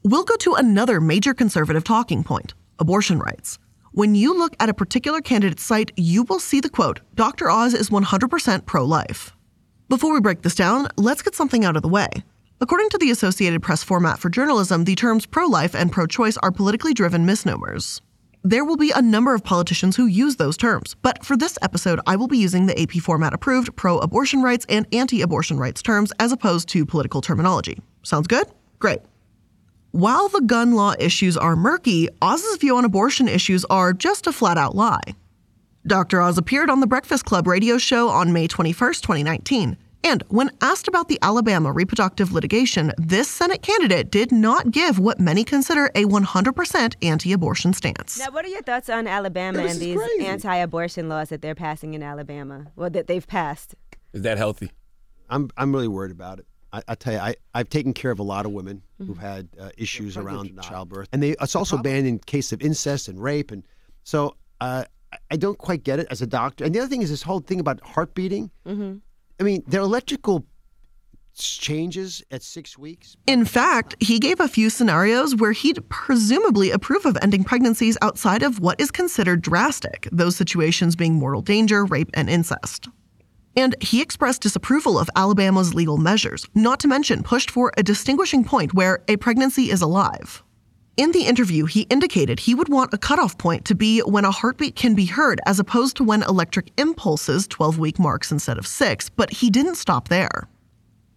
We'll 0.04 0.24
go 0.24 0.38
to 0.38 0.54
another 0.54 1.02
major 1.02 1.34
conservative 1.34 1.84
talking 1.84 2.24
point 2.24 2.54
abortion 2.80 3.20
rights. 3.20 3.60
When 3.92 4.16
you 4.16 4.38
look 4.38 4.56
at 4.60 4.70
a 4.70 4.74
particular 4.74 5.20
candidate's 5.20 5.64
site, 5.64 5.92
you 5.98 6.24
will 6.24 6.40
see 6.40 6.62
the 6.62 6.70
quote 6.70 7.02
Dr. 7.16 7.50
Oz 7.50 7.74
is 7.74 7.90
100% 7.90 8.66
pro 8.66 8.86
life. 8.86 9.34
Before 9.90 10.14
we 10.14 10.22
break 10.22 10.42
this 10.44 10.56
down, 10.56 10.88
let's 10.96 11.22
get 11.22 11.36
something 11.36 11.66
out 11.66 11.76
of 11.76 11.82
the 11.82 11.90
way. 11.90 12.08
According 12.62 12.90
to 12.92 12.98
the 12.98 13.12
Associated 13.12 13.62
Press 13.62 13.84
format 13.84 14.20
for 14.20 14.30
journalism, 14.30 14.86
the 14.86 14.96
terms 14.96 15.26
pro 15.26 15.48
life 15.48 15.76
and 15.76 15.92
pro 15.92 16.08
choice 16.08 16.38
are 16.38 16.52
politically 16.52 16.94
driven 16.94 17.26
misnomers. 17.26 18.02
There 18.42 18.64
will 18.64 18.78
be 18.78 18.94
a 18.96 19.02
number 19.02 19.34
of 19.34 19.44
politicians 19.44 19.98
who 19.98 20.06
use 20.06 20.38
those 20.38 20.56
terms, 20.56 20.96
but 21.02 21.26
for 21.26 21.36
this 21.36 21.58
episode, 21.62 22.00
I 22.08 22.16
will 22.16 22.30
be 22.30 22.38
using 22.38 22.68
the 22.68 22.82
AP 22.82 23.02
format 23.02 23.34
approved 23.34 23.76
pro 23.76 23.98
abortion 23.98 24.42
rights 24.44 24.66
and 24.70 24.88
anti 24.94 25.22
abortion 25.22 25.58
rights 25.58 25.82
terms 25.82 26.14
as 26.20 26.32
opposed 26.32 26.70
to 26.70 26.86
political 26.86 27.20
terminology. 27.20 27.82
Sounds 28.04 28.28
good? 28.28 28.48
Great. 28.80 29.00
While 29.92 30.30
the 30.30 30.42
gun 30.42 30.74
law 30.74 30.94
issues 31.00 31.36
are 31.36 31.56
murky, 31.56 32.10
Oz's 32.22 32.58
view 32.58 32.78
on 32.78 32.86
abortion 32.86 33.28
issues 33.28 33.66
are 33.66 33.92
just 33.92 34.28
a 34.28 34.32
flat 34.32 34.56
out 34.56 34.76
lie. 34.76 35.02
Dr. 35.88 36.22
Oz 36.22 36.38
appeared 36.38 36.70
on 36.70 36.80
the 36.80 36.86
Breakfast 36.86 37.26
Club 37.26 37.48
radio 37.48 37.80
show 37.80 38.08
on 38.10 38.32
May 38.32 38.46
21, 38.48 38.94
2019. 38.94 39.78
And 40.04 40.24
when 40.28 40.52
asked 40.62 40.88
about 40.88 41.08
the 41.08 41.18
Alabama 41.24 41.72
reproductive 41.72 42.32
litigation, 42.32 42.94
this 43.00 43.28
Senate 43.28 43.64
candidate 43.64 44.12
did 44.12 44.32
not 44.32 44.70
give 44.70 45.00
what 45.00 45.20
many 45.20 45.44
consider 45.44 45.88
a 45.96 46.06
100% 46.06 46.96
anti 47.02 47.34
abortion 47.34 47.74
stance. 47.74 48.20
Now, 48.20 48.30
what 48.32 48.46
are 48.46 48.50
your 48.50 48.62
thoughts 48.62 48.90
on 48.92 49.08
Alabama 49.08 49.64
and 49.64 49.80
these 49.80 50.00
anti 50.22 50.56
abortion 50.56 51.10
laws 51.10 51.30
that 51.30 51.42
they're 51.42 51.56
passing 51.56 51.96
in 51.96 52.04
Alabama, 52.04 52.68
Well, 52.76 52.92
that 52.92 53.08
they've 53.08 53.28
passed? 53.28 53.74
Is 54.14 54.22
that 54.22 54.38
healthy? 54.38 54.72
I'm, 55.32 55.50
I'm 55.58 55.74
really 55.74 55.88
worried 55.88 56.12
about 56.12 56.38
it. 56.38 56.46
I, 56.72 56.82
I 56.88 56.96
tell 56.96 57.14
you, 57.14 57.20
I, 57.20 57.36
I've 57.54 57.70
taken 57.70 57.94
care 57.94 58.12
of 58.12 58.20
a 58.20 58.24
lot 58.24 58.46
of 58.46 58.52
women 58.52 58.78
mm-hmm. 58.78 59.08
who've 59.08 59.18
had 59.18 59.50
uh, 59.60 59.70
issues 59.78 60.18
around 60.18 60.62
childbirth. 60.62 61.10
And 61.12 61.24
they, 61.24 61.36
it's 61.42 61.56
also 61.56 61.78
the 61.78 61.84
banned 61.84 62.08
in 62.08 62.20
case 62.20 62.52
of 62.52 62.62
incest 62.62 63.08
and 63.08 63.22
rape. 63.22 63.52
And 63.52 63.64
so 64.04 64.36
uh, 64.62 64.84
I 65.32 65.38
don't 65.38 65.58
quite 65.58 65.84
get 65.84 66.00
it 66.00 66.08
as 66.10 66.22
a 66.22 66.28
doctor. 66.28 66.64
And 66.64 66.74
the 66.74 66.80
other 66.80 66.90
thing 66.90 67.02
is 67.02 67.10
this 67.10 67.24
whole 67.24 67.40
thing 67.40 67.60
about 67.60 67.82
heart 67.82 68.14
beating. 68.14 68.52
Mm-hmm. 68.66 68.98
I 69.40 69.44
mean, 69.44 69.64
their 69.68 69.82
electrical 69.82 70.46
changes 71.34 72.22
at 72.32 72.44
six 72.44 72.78
weeks. 72.78 73.16
In 73.26 73.46
fact, 73.46 73.96
he 74.00 74.20
gave 74.20 74.40
a 74.40 74.48
few 74.48 74.70
scenarios 74.70 75.36
where 75.36 75.54
he'd 75.54 75.88
presumably 75.90 76.72
approve 76.72 77.06
of 77.06 77.18
ending 77.22 77.44
pregnancies 77.44 77.98
outside 78.02 78.44
of 78.44 78.60
what 78.60 78.80
is 78.80 78.92
considered 78.92 79.42
drastic, 79.42 80.10
those 80.12 80.36
situations 80.36 80.96
being 80.96 81.14
mortal 81.14 81.42
danger, 81.42 81.86
rape, 81.86 82.10
and 82.14 82.30
incest. 82.30 82.90
And 83.56 83.76
he 83.82 84.02
expressed 84.02 84.42
disapproval 84.42 84.98
of 84.98 85.10
Alabama's 85.16 85.74
legal 85.74 85.98
measures, 85.98 86.46
not 86.56 86.80
to 86.82 86.88
mention 86.88 87.24
pushed 87.24 87.52
for 87.52 87.72
a 87.78 87.84
distinguishing 87.84 88.44
point 88.44 88.74
where 88.74 89.04
a 89.08 89.18
pregnancy 89.18 89.70
is 89.70 89.82
alive. 89.82 90.44
In 91.00 91.14
the 91.14 91.28
interview, 91.28 91.66
he 91.66 91.84
indicated 91.84 92.42
he 92.42 92.54
would 92.54 92.68
want 92.68 92.94
a 92.94 92.98
cutoff 92.98 93.38
point 93.38 93.64
to 93.66 93.74
be 93.74 94.02
when 94.02 94.26
a 94.26 94.32
heartbeat 94.32 94.76
can 94.76 94.96
be 94.96 95.06
heard 95.06 95.40
as 95.46 95.58
opposed 95.58 95.96
to 95.96 96.04
when 96.04 96.24
electric 96.24 96.72
impulses 96.78 97.48
12 97.48 97.80
week 97.80 98.00
marks 98.00 98.34
instead 98.34 98.58
of 98.58 98.68
six, 98.68 99.10
but 99.10 99.32
he 99.32 99.50
didn't 99.50 99.76
stop 99.76 100.10
there. 100.10 100.50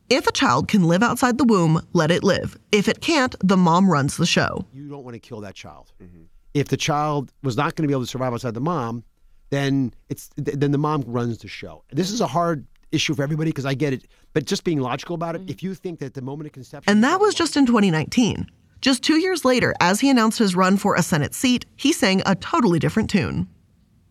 If 0.08 0.26
a 0.26 0.32
child 0.32 0.68
can 0.68 0.84
live 0.84 1.02
outside 1.02 1.36
the 1.36 1.44
womb, 1.44 1.84
let 1.94 2.12
it 2.12 2.22
live. 2.22 2.56
If 2.70 2.86
it 2.86 3.00
can't, 3.00 3.34
the 3.42 3.56
mom 3.56 3.90
runs 3.90 4.18
the 4.18 4.26
show. 4.26 4.66
You 4.72 4.88
don't 4.88 5.02
want 5.02 5.14
to 5.14 5.18
kill 5.18 5.40
that 5.40 5.54
child. 5.54 5.90
Mm-hmm. 6.00 6.24
If 6.54 6.68
the 6.68 6.76
child 6.76 7.32
was 7.42 7.56
not 7.56 7.74
going 7.74 7.84
to 7.84 7.88
be 7.88 7.94
able 7.94 8.02
to 8.02 8.06
survive 8.06 8.32
outside 8.32 8.54
the 8.54 8.60
mom, 8.60 9.04
then 9.52 9.92
it's 10.08 10.30
then 10.36 10.70
the 10.72 10.78
mom 10.78 11.04
runs 11.06 11.38
the 11.38 11.48
show. 11.48 11.84
This 11.92 12.10
is 12.10 12.22
a 12.22 12.26
hard 12.26 12.66
issue 12.90 13.14
for 13.14 13.22
everybody 13.22 13.50
because 13.50 13.66
I 13.66 13.74
get 13.74 13.92
it, 13.92 14.08
but 14.32 14.46
just 14.46 14.64
being 14.64 14.80
logical 14.80 15.14
about 15.14 15.34
it, 15.34 15.42
mm-hmm. 15.42 15.50
if 15.50 15.62
you 15.62 15.74
think 15.74 15.98
that 15.98 16.14
the 16.14 16.22
moment 16.22 16.46
of 16.46 16.52
conception 16.52 16.90
And 16.90 17.04
that 17.04 17.20
was 17.20 17.34
just 17.34 17.56
in 17.56 17.66
2019. 17.66 18.46
Just 18.80 19.02
two 19.02 19.18
years 19.18 19.44
later, 19.44 19.74
as 19.78 20.00
he 20.00 20.08
announced 20.10 20.38
his 20.38 20.56
run 20.56 20.76
for 20.78 20.96
a 20.96 21.02
Senate 21.02 21.34
seat, 21.34 21.66
he 21.76 21.92
sang 21.92 22.22
a 22.24 22.34
totally 22.34 22.78
different 22.78 23.10
tune. 23.10 23.46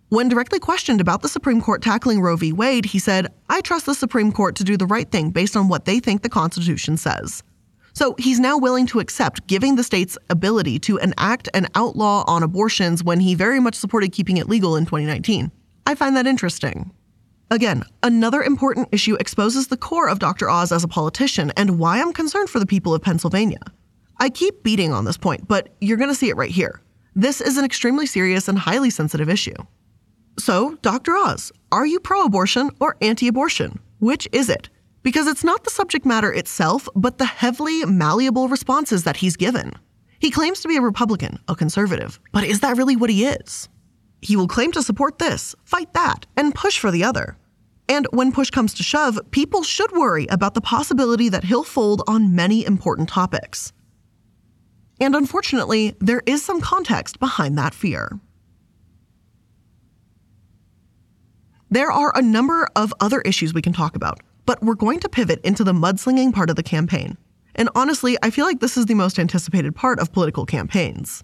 When 0.10 0.30
directly 0.30 0.60
questioned 0.60 1.02
about 1.02 1.24
the 1.24 1.30
Supreme 1.30 1.62
Court 1.62 1.82
tackling 1.82 2.22
Roe 2.22 2.36
v. 2.36 2.54
Wade, 2.54 2.86
he 2.86 3.00
said, 3.00 3.34
I 3.50 3.62
trust 3.62 3.88
the 3.88 3.96
Supreme 3.96 4.32
Court 4.32 4.56
to 4.58 4.64
do 4.64 4.78
the 4.78 4.86
right 4.86 5.10
thing 5.10 5.32
based 5.32 5.58
on 5.58 5.68
what 5.70 5.86
they 5.86 6.00
think 6.00 6.22
the 6.22 6.30
Constitution 6.30 6.98
says. 6.98 7.44
So 7.94 8.16
he's 8.18 8.40
now 8.40 8.58
willing 8.58 8.86
to 8.88 9.00
accept 9.00 9.48
giving 9.48 9.76
the 9.76 9.84
state's 9.84 10.18
ability 10.30 10.80
to 10.80 10.98
enact 10.98 11.50
an 11.54 11.68
outlaw 11.76 12.24
on 12.28 12.44
abortions 12.44 13.04
when 13.04 13.20
he 13.20 13.36
very 13.36 13.60
much 13.60 13.76
supported 13.76 14.12
keeping 14.12 14.38
it 14.38 14.48
legal 14.48 14.76
in 14.76 14.86
2019. 14.86 15.52
I 15.86 15.96
find 15.96 16.16
that 16.16 16.28
interesting. 16.28 16.92
Again, 17.50 17.84
another 18.02 18.42
important 18.42 18.88
issue 18.94 19.16
exposes 19.16 19.68
the 19.68 19.76
core 19.76 20.08
of 20.08 20.20
Dr. 20.20 20.50
Oz 20.50 20.72
as 20.72 20.86
a 20.86 20.88
politician 20.88 21.52
and 21.58 21.80
why 21.80 22.00
I'm 22.00 22.14
concerned 22.14 22.50
for 22.50 22.60
the 22.60 22.66
people 22.66 22.94
of 22.94 23.02
Pennsylvania. 23.02 23.60
I 24.20 24.30
keep 24.30 24.64
beating 24.64 24.94
on 24.94 25.04
this 25.04 25.18
point, 25.18 25.48
but 25.48 25.70
you're 25.82 25.98
going 25.98 26.10
to 26.10 26.16
see 26.16 26.30
it 26.30 26.38
right 26.38 26.50
here. 26.50 26.80
This 27.14 27.42
is 27.42 27.58
an 27.58 27.66
extremely 27.66 28.06
serious 28.06 28.48
and 28.48 28.58
highly 28.58 28.90
sensitive 28.90 29.30
issue. 29.30 29.56
So, 30.40 30.78
Dr. 30.82 31.18
Oz, 31.18 31.52
are 31.74 31.86
you 31.86 32.00
pro 32.00 32.24
abortion 32.24 32.72
or 32.80 32.96
anti 33.02 33.28
abortion? 33.28 33.80
Which 34.00 34.30
is 34.32 34.50
it? 34.50 34.70
Because 35.04 35.28
it's 35.28 35.44
not 35.44 35.64
the 35.64 35.70
subject 35.72 36.06
matter 36.06 36.32
itself, 36.32 36.88
but 36.96 37.18
the 37.18 37.26
heavily 37.26 37.86
malleable 37.86 38.48
responses 38.48 39.04
that 39.04 39.18
he's 39.18 39.36
given. 39.36 39.74
He 40.20 40.30
claims 40.30 40.62
to 40.62 40.68
be 40.68 40.78
a 40.78 40.82
Republican, 40.82 41.40
a 41.48 41.56
conservative, 41.56 42.20
but 42.32 42.44
is 42.44 42.60
that 42.60 42.78
really 42.78 42.96
what 42.96 43.10
he 43.10 43.26
is? 43.26 43.68
He 44.22 44.36
will 44.36 44.48
claim 44.48 44.72
to 44.74 44.84
support 44.84 45.18
this, 45.18 45.56
fight 45.64 45.94
that, 45.94 46.28
and 46.38 46.54
push 46.54 46.78
for 46.78 46.92
the 46.92 47.04
other. 47.04 47.38
And 47.90 48.08
when 48.12 48.32
push 48.32 48.52
comes 48.52 48.74
to 48.76 48.84
shove, 48.84 49.20
people 49.32 49.64
should 49.64 49.92
worry 49.92 50.28
about 50.28 50.54
the 50.54 50.62
possibility 50.62 51.28
that 51.30 51.46
he'll 51.46 51.64
fold 51.64 52.04
on 52.08 52.36
many 52.36 52.66
important 52.66 53.10
topics. 53.10 53.74
And 55.00 55.16
unfortunately, 55.16 55.96
there 56.00 56.22
is 56.28 56.46
some 56.46 56.62
context 56.62 57.20
behind 57.20 57.58
that 57.58 57.74
fear. 57.74 58.20
There 61.72 61.92
are 61.92 62.16
a 62.16 62.22
number 62.22 62.70
of 62.76 62.94
other 63.00 63.22
issues 63.22 63.54
we 63.54 63.64
can 63.64 63.74
talk 63.74 63.96
about, 63.96 64.20
but 64.52 64.62
we're 64.62 64.76
going 64.76 65.00
to 65.00 65.08
pivot 65.08 65.40
into 65.46 65.64
the 65.64 65.72
mudslinging 65.72 66.34
part 66.34 66.50
of 66.50 66.58
the 66.58 66.62
campaign. 66.62 67.16
And 67.56 67.70
honestly, 67.74 68.18
I 68.22 68.32
feel 68.32 68.44
like 68.44 68.60
this 68.60 68.76
is 68.76 68.86
the 68.86 68.94
most 68.96 69.18
anticipated 69.18 69.74
part 69.74 69.98
of 69.98 70.12
political 70.12 70.46
campaigns. 70.46 71.24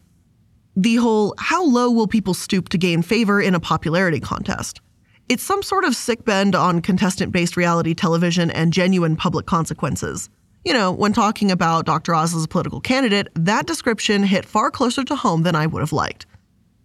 The 0.78 0.96
whole 0.96 1.36
how 1.38 1.66
low 1.66 1.92
will 1.92 2.08
people 2.08 2.34
stoop 2.34 2.70
to 2.70 2.78
gain 2.78 3.02
favor 3.02 3.42
in 3.42 3.54
a 3.54 3.60
popularity 3.60 4.22
contest? 4.22 4.80
It's 5.28 5.44
some 5.44 5.62
sort 5.62 5.84
of 5.84 5.94
sick 5.94 6.24
bend 6.24 6.56
on 6.56 6.82
contestant 6.82 7.34
based 7.34 7.58
reality 7.58 7.94
television 7.94 8.50
and 8.50 8.72
genuine 8.72 9.18
public 9.18 9.46
consequences. 9.46 10.30
You 10.64 10.72
know, 10.72 10.94
when 10.94 11.12
talking 11.12 11.52
about 11.52 11.86
Dr. 11.86 12.16
Oz 12.16 12.34
as 12.34 12.46
a 12.46 12.48
political 12.48 12.80
candidate, 12.80 13.28
that 13.36 13.68
description 13.68 14.24
hit 14.24 14.46
far 14.46 14.72
closer 14.72 15.04
to 15.04 15.18
home 15.18 15.44
than 15.44 15.54
I 15.54 15.68
would 15.68 15.82
have 15.82 15.92
liked. 15.92 16.28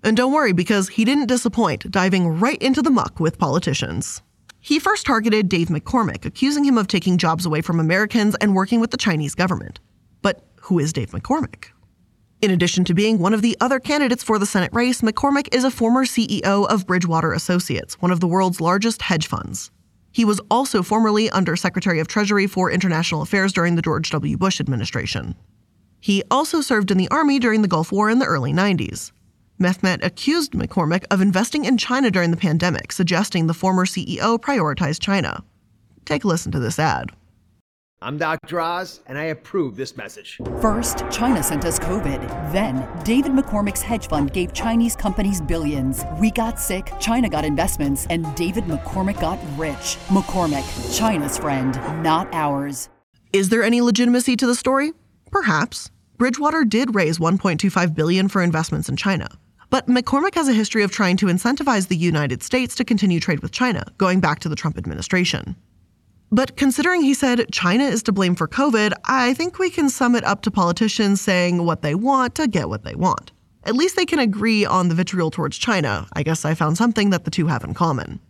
And 0.03 0.17
don't 0.17 0.33
worry, 0.33 0.53
because 0.53 0.89
he 0.89 1.05
didn't 1.05 1.27
disappoint, 1.27 1.89
diving 1.89 2.41
right 2.41 2.61
into 2.61 2.83
the 2.83 2.91
muck 2.91 3.21
with 3.21 3.39
politicians. 3.39 4.23
He 4.65 4.79
first 4.79 5.05
targeted 5.07 5.49
Dave 5.49 5.69
McCormick, 5.69 6.25
accusing 6.25 6.65
him 6.65 6.79
of 6.79 6.87
taking 6.87 7.19
jobs 7.19 7.45
away 7.45 7.63
from 7.63 7.81
Americans 7.81 8.37
and 8.41 8.55
working 8.55 8.79
with 8.79 8.93
the 8.93 8.97
Chinese 8.97 9.35
government. 9.35 9.81
But 10.23 10.47
who 10.61 10.79
is 10.79 10.93
Dave 10.93 11.11
McCormick? 11.11 11.71
In 12.41 12.53
addition 12.53 12.85
to 12.85 12.95
being 12.95 13.19
one 13.19 13.35
of 13.35 13.43
the 13.43 13.57
other 13.61 13.81
candidates 13.81 14.23
for 14.23 14.39
the 14.39 14.47
Senate 14.47 14.73
race, 14.73 15.01
McCormick 15.01 15.53
is 15.53 15.65
a 15.65 15.71
former 15.71 16.05
CEO 16.05 16.69
of 16.69 16.87
Bridgewater 16.87 17.33
Associates, 17.33 18.01
one 18.01 18.13
of 18.13 18.21
the 18.21 18.29
world's 18.29 18.61
largest 18.61 19.03
hedge 19.03 19.27
funds. 19.27 19.73
He 20.13 20.25
was 20.25 20.41
also 20.49 20.85
formerly 20.85 21.29
Under 21.31 21.57
Secretary 21.57 21.99
of 21.99 22.07
Treasury 22.07 22.47
for 22.47 22.71
International 22.71 23.23
Affairs 23.23 23.53
during 23.53 23.75
the 23.75 23.83
George 23.83 24.11
W. 24.11 24.37
Bush 24.37 24.61
administration. 24.61 25.35
He 25.99 26.23
also 26.31 26.61
served 26.61 26.93
in 26.93 26.99
the 26.99 27.09
Army 27.09 27.41
during 27.41 27.63
the 27.63 27.69
Gulf 27.69 27.91
War 27.91 28.11
in 28.11 28.21
the 28.21 28.27
early 28.27 28.53
90s. 28.53 29.11
Mehmet 29.63 30.05
accused 30.05 30.53
McCormick 30.53 31.05
of 31.11 31.21
investing 31.21 31.65
in 31.65 31.79
China 31.79 32.11
during 32.11 32.31
the 32.33 32.37
pandemic, 32.37 32.91
suggesting 32.93 33.47
the 33.47 33.55
former 33.55 33.87
CEO 33.87 34.39
prioritized 34.39 35.01
China. 35.01 35.45
Take 36.05 36.25
a 36.25 36.29
listen 36.29 36.51
to 36.53 36.59
this 36.59 36.79
ad. 36.79 37.13
I'm 38.03 38.19
Dr. 38.19 38.61
Oz, 38.61 39.01
and 39.07 39.17
I 39.17 39.25
approve 39.27 39.77
this 39.77 39.97
message. 39.97 40.41
First, 40.61 41.05
China 41.13 41.41
sent 41.41 41.65
us 41.65 41.79
COVID. 41.79 42.53
Then, 42.53 42.89
David 43.05 43.31
McCormick's 43.31 43.81
hedge 43.81 44.09
fund 44.09 44.33
gave 44.33 44.53
Chinese 44.53 44.97
companies 44.97 45.41
billions. 45.41 46.03
We 46.21 46.33
got 46.33 46.59
sick, 46.59 46.93
China 46.99 47.29
got 47.29 47.45
investments, 47.45 48.09
and 48.11 48.35
David 48.35 48.65
McCormick 48.65 49.21
got 49.21 49.39
rich. 49.57 49.99
McCormick, 50.09 50.99
China's 50.99 51.39
friend, 51.39 51.75
not 52.03 52.27
ours. 52.35 52.89
Is 53.33 53.51
there 53.51 53.63
any 53.63 53.81
legitimacy 53.81 54.35
to 54.35 54.47
the 54.49 54.57
story? 54.57 54.93
Perhaps. 55.31 55.93
Bridgewater 56.19 56.65
did 56.65 56.97
raise 56.97 57.19
1.25 57.19 57.95
billion 57.95 58.29
for 58.29 58.43
investments 58.43 58.89
in 58.89 58.97
China. 58.97 59.29
But 59.73 59.87
McCormick 59.87 60.35
has 60.35 60.49
a 60.49 60.53
history 60.53 60.83
of 60.83 60.93
trying 60.93 61.17
to 61.17 61.27
incentivize 61.29 61.89
the 61.89 61.97
United 61.97 62.43
States 62.43 62.75
to 62.75 62.85
continue 62.85 63.19
trade 63.19 63.41
with 63.41 63.53
China, 63.53 63.87
going 63.97 64.21
back 64.21 64.39
to 64.41 64.51
the 64.51 64.55
Trump 64.55 64.77
administration. 64.77 65.57
But 66.31 66.59
considering 66.59 67.01
he 67.01 67.15
said 67.15 67.51
China 67.53 67.85
is 67.85 68.03
to 68.03 68.13
blame 68.13 68.35
for 68.35 68.47
COVID, 68.47 68.93
I 69.07 69.33
think 69.33 69.59
we 69.59 69.71
can 69.71 69.89
sum 69.89 70.15
it 70.15 70.25
up 70.25 70.43
to 70.43 70.51
politicians 70.51 71.23
saying 71.23 71.65
what 71.65 71.81
they 71.81 71.95
want 71.95 72.35
to 72.35 72.49
get 72.49 72.69
what 72.69 72.85
they 72.85 72.95
want. 72.95 73.33
At 73.65 73.75
least 73.75 73.97
they 73.97 74.05
can 74.05 74.19
agree 74.19 74.67
on 74.67 74.91
the 74.91 74.95
vitriol 74.95 75.31
towards 75.31 75.57
China. 75.57 76.07
I 76.13 76.23
guess 76.23 76.45
I 76.45 76.53
found 76.53 76.77
something 76.77 77.09
that 77.09 77.25
the 77.25 77.31
two 77.31 77.47
have 77.47 77.65
in 77.65 77.73
common. 77.73 78.21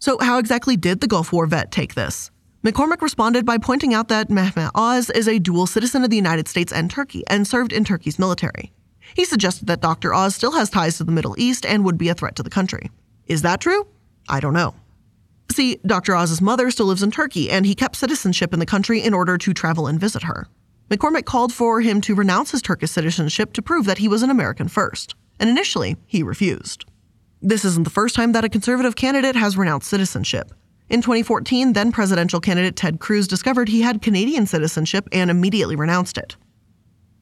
So, 0.00 0.18
how 0.18 0.38
exactly 0.38 0.76
did 0.76 1.00
the 1.00 1.06
Gulf 1.06 1.32
War 1.32 1.46
vet 1.46 1.70
take 1.70 1.94
this? 1.94 2.32
McCormick 2.64 3.00
responded 3.00 3.46
by 3.46 3.58
pointing 3.58 3.94
out 3.94 4.08
that 4.08 4.28
Mehmet 4.28 4.72
Oz 4.74 5.08
is 5.10 5.28
a 5.28 5.38
dual 5.38 5.68
citizen 5.68 6.02
of 6.02 6.10
the 6.10 6.16
United 6.16 6.48
States 6.48 6.72
and 6.72 6.90
Turkey 6.90 7.22
and 7.28 7.46
served 7.46 7.72
in 7.72 7.84
Turkey's 7.84 8.18
military. 8.18 8.72
He 9.14 9.24
suggested 9.24 9.66
that 9.66 9.80
Dr. 9.80 10.14
Oz 10.14 10.34
still 10.34 10.52
has 10.52 10.70
ties 10.70 10.96
to 10.96 11.04
the 11.04 11.12
Middle 11.12 11.34
East 11.38 11.66
and 11.66 11.84
would 11.84 11.98
be 11.98 12.08
a 12.08 12.14
threat 12.14 12.36
to 12.36 12.42
the 12.42 12.50
country. 12.50 12.90
Is 13.26 13.42
that 13.42 13.60
true? 13.60 13.86
I 14.28 14.40
don't 14.40 14.54
know. 14.54 14.74
See, 15.52 15.78
Dr. 15.86 16.16
Oz's 16.16 16.40
mother 16.40 16.70
still 16.70 16.86
lives 16.86 17.02
in 17.02 17.10
Turkey, 17.10 17.50
and 17.50 17.66
he 17.66 17.74
kept 17.74 17.96
citizenship 17.96 18.52
in 18.52 18.60
the 18.60 18.66
country 18.66 19.00
in 19.00 19.14
order 19.14 19.36
to 19.38 19.54
travel 19.54 19.86
and 19.86 20.00
visit 20.00 20.22
her. 20.22 20.48
McCormick 20.90 21.24
called 21.24 21.52
for 21.52 21.80
him 21.80 22.00
to 22.02 22.14
renounce 22.14 22.50
his 22.50 22.62
Turkish 22.62 22.90
citizenship 22.90 23.52
to 23.52 23.62
prove 23.62 23.86
that 23.86 23.98
he 23.98 24.08
was 24.08 24.22
an 24.22 24.30
American 24.30 24.68
first, 24.68 25.14
and 25.38 25.48
initially, 25.48 25.96
he 26.06 26.22
refused. 26.22 26.84
This 27.40 27.64
isn't 27.64 27.84
the 27.84 27.90
first 27.90 28.14
time 28.14 28.32
that 28.32 28.44
a 28.44 28.48
conservative 28.48 28.96
candidate 28.96 29.36
has 29.36 29.56
renounced 29.56 29.88
citizenship. 29.88 30.52
In 30.88 31.02
2014, 31.02 31.72
then 31.72 31.92
presidential 31.92 32.40
candidate 32.40 32.76
Ted 32.76 33.00
Cruz 33.00 33.26
discovered 33.26 33.68
he 33.68 33.82
had 33.82 34.02
Canadian 34.02 34.46
citizenship 34.46 35.08
and 35.12 35.30
immediately 35.30 35.76
renounced 35.76 36.18
it. 36.18 36.36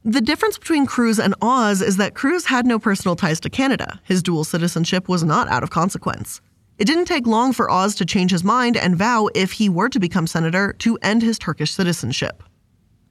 The 0.05 0.21
difference 0.21 0.59
between 0.59 0.87
Cruz 0.87 1.21
and 1.21 1.33
Oz 1.41 1.81
is 1.81 1.97
that 1.97 2.17
Cruz 2.17 2.47
had 2.47 2.67
no 2.67 2.81
personal 2.81 3.15
ties 3.15 3.39
to 3.39 3.49
Canada. 3.49 4.01
His 4.03 4.21
dual 4.21 4.43
citizenship 4.43 5.09
was 5.09 5.23
not 5.23 5.47
out 5.47 5.63
of 5.63 5.71
consequence. 5.71 6.41
It 6.77 6.87
didn't 6.87 7.05
take 7.05 7.25
long 7.25 7.53
for 7.53 7.71
Oz 7.71 7.95
to 7.97 8.05
change 8.05 8.33
his 8.33 8.43
mind 8.43 8.77
and 8.77 8.97
vow, 8.97 9.29
if 9.33 9.53
he 9.53 9.69
were 9.69 9.89
to 9.89 10.01
become 10.01 10.27
senator, 10.27 10.75
to 10.81 10.99
end 11.03 11.23
his 11.23 11.39
Turkish 11.39 11.71
citizenship. 11.71 12.43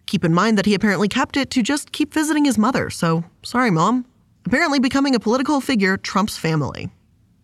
Keep 0.05 0.25
in 0.25 0.33
mind 0.33 0.57
that 0.57 0.65
he 0.65 0.73
apparently 0.73 1.07
kept 1.07 1.37
it 1.37 1.49
to 1.51 1.63
just 1.63 1.93
keep 1.93 2.13
visiting 2.13 2.43
his 2.43 2.57
mother, 2.57 2.89
so 2.89 3.23
sorry, 3.41 3.71
Mom. 3.71 4.05
Apparently, 4.45 4.79
becoming 4.79 5.15
a 5.15 5.19
political 5.19 5.61
figure 5.61 5.95
trumps 5.95 6.37
family. 6.37 6.89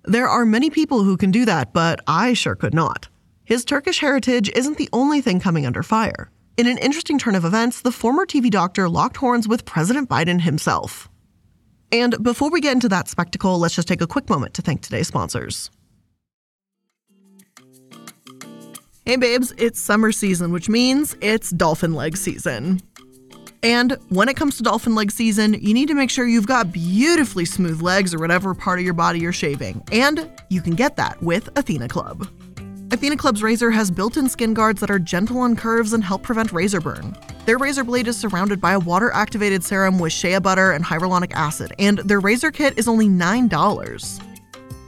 There 0.04 0.28
are 0.28 0.46
many 0.46 0.70
people 0.70 1.04
who 1.04 1.16
can 1.16 1.32
do 1.32 1.46
that, 1.46 1.72
but 1.72 2.02
I 2.06 2.34
sure 2.34 2.56
could 2.56 2.74
not. 2.74 3.08
His 3.46 3.64
Turkish 3.64 4.00
heritage 4.00 4.50
isn't 4.50 4.78
the 4.78 4.90
only 4.92 5.22
thing 5.22 5.40
coming 5.40 5.66
under 5.66 5.84
fire. 5.84 6.30
In 6.58 6.65
an 6.65 6.80
interesting 6.80 7.20
turn 7.20 7.36
of 7.36 7.46
events, 7.46 7.82
the 7.82 7.91
former 7.91 8.26
TV 8.26 8.50
doctor 8.50 8.89
locked 8.89 9.17
horns 9.17 9.48
with 9.48 9.63
President 9.63 10.10
Biden 10.10 10.41
himself. 10.41 11.08
And 11.91 12.15
before 12.24 12.50
we 12.50 12.62
get 12.62 12.74
into 12.74 12.89
that 12.89 13.08
spectacle, 13.08 13.60
let's 13.60 13.76
just 13.76 13.88
take 13.88 14.02
a 14.02 14.08
quick 14.08 14.28
moment 14.28 14.56
to 14.56 14.63
thank 14.63 14.82
today's 14.82 15.08
sponsors. 15.08 15.70
Hey 19.06 19.17
babes, 19.17 19.54
it's 19.60 19.80
summer 19.80 20.12
season, 20.12 20.52
which 20.52 20.67
means 20.67 21.15
it's 21.22 21.52
dolphin 21.52 21.93
leg 21.93 22.17
season. 22.17 22.82
And 23.62 23.96
when 24.10 24.28
it 24.28 24.36
comes 24.36 24.58
to 24.58 24.63
dolphin 24.63 24.96
leg 24.96 25.12
season, 25.12 25.54
you 25.54 25.76
need 25.76 25.89
to 25.89 25.93
make 25.93 26.10
sure 26.10 26.28
you've 26.28 26.48
got 26.48 26.72
beautifully 26.72 27.46
smooth 27.46 27.84
legs 27.84 28.15
or 28.15 28.17
whatever 28.17 28.56
part 28.56 28.80
of 28.80 28.86
your 28.86 28.96
body 28.96 29.20
you're 29.20 29.32
shaving. 29.32 29.84
And 29.91 30.28
you 30.50 30.62
can 30.62 30.74
get 30.74 30.96
that 30.96 31.22
with 31.22 31.56
Athena 31.56 31.88
Club. 31.88 32.28
Athena 32.89 33.17
Club's 33.17 33.43
razor 33.43 33.69
has 33.69 33.91
built 33.91 34.15
in 34.15 34.30
skin 34.30 34.54
guards 34.54 34.80
that 34.80 34.89
are 34.89 34.97
gentle 34.97 35.39
on 35.39 35.58
curves 35.58 35.91
and 35.91 36.02
help 36.02 36.23
prevent 36.23 36.54
razor 36.54 36.80
burn. 36.80 37.13
Their 37.45 37.58
razor 37.58 37.84
blade 37.84 38.08
is 38.08 38.17
surrounded 38.17 38.62
by 38.62 38.73
a 38.73 38.80
water 38.80 39.12
activated 39.12 39.62
serum 39.62 40.00
with 40.00 40.13
shea 40.13 40.38
butter 40.39 40.71
and 40.71 40.86
hyaluronic 40.86 41.34
acid, 41.34 41.73
and 41.80 41.97
their 42.00 42.21
razor 42.21 42.50
kit 42.50 42.78
is 42.78 42.88
only 42.88 43.10
$9. 43.10 44.23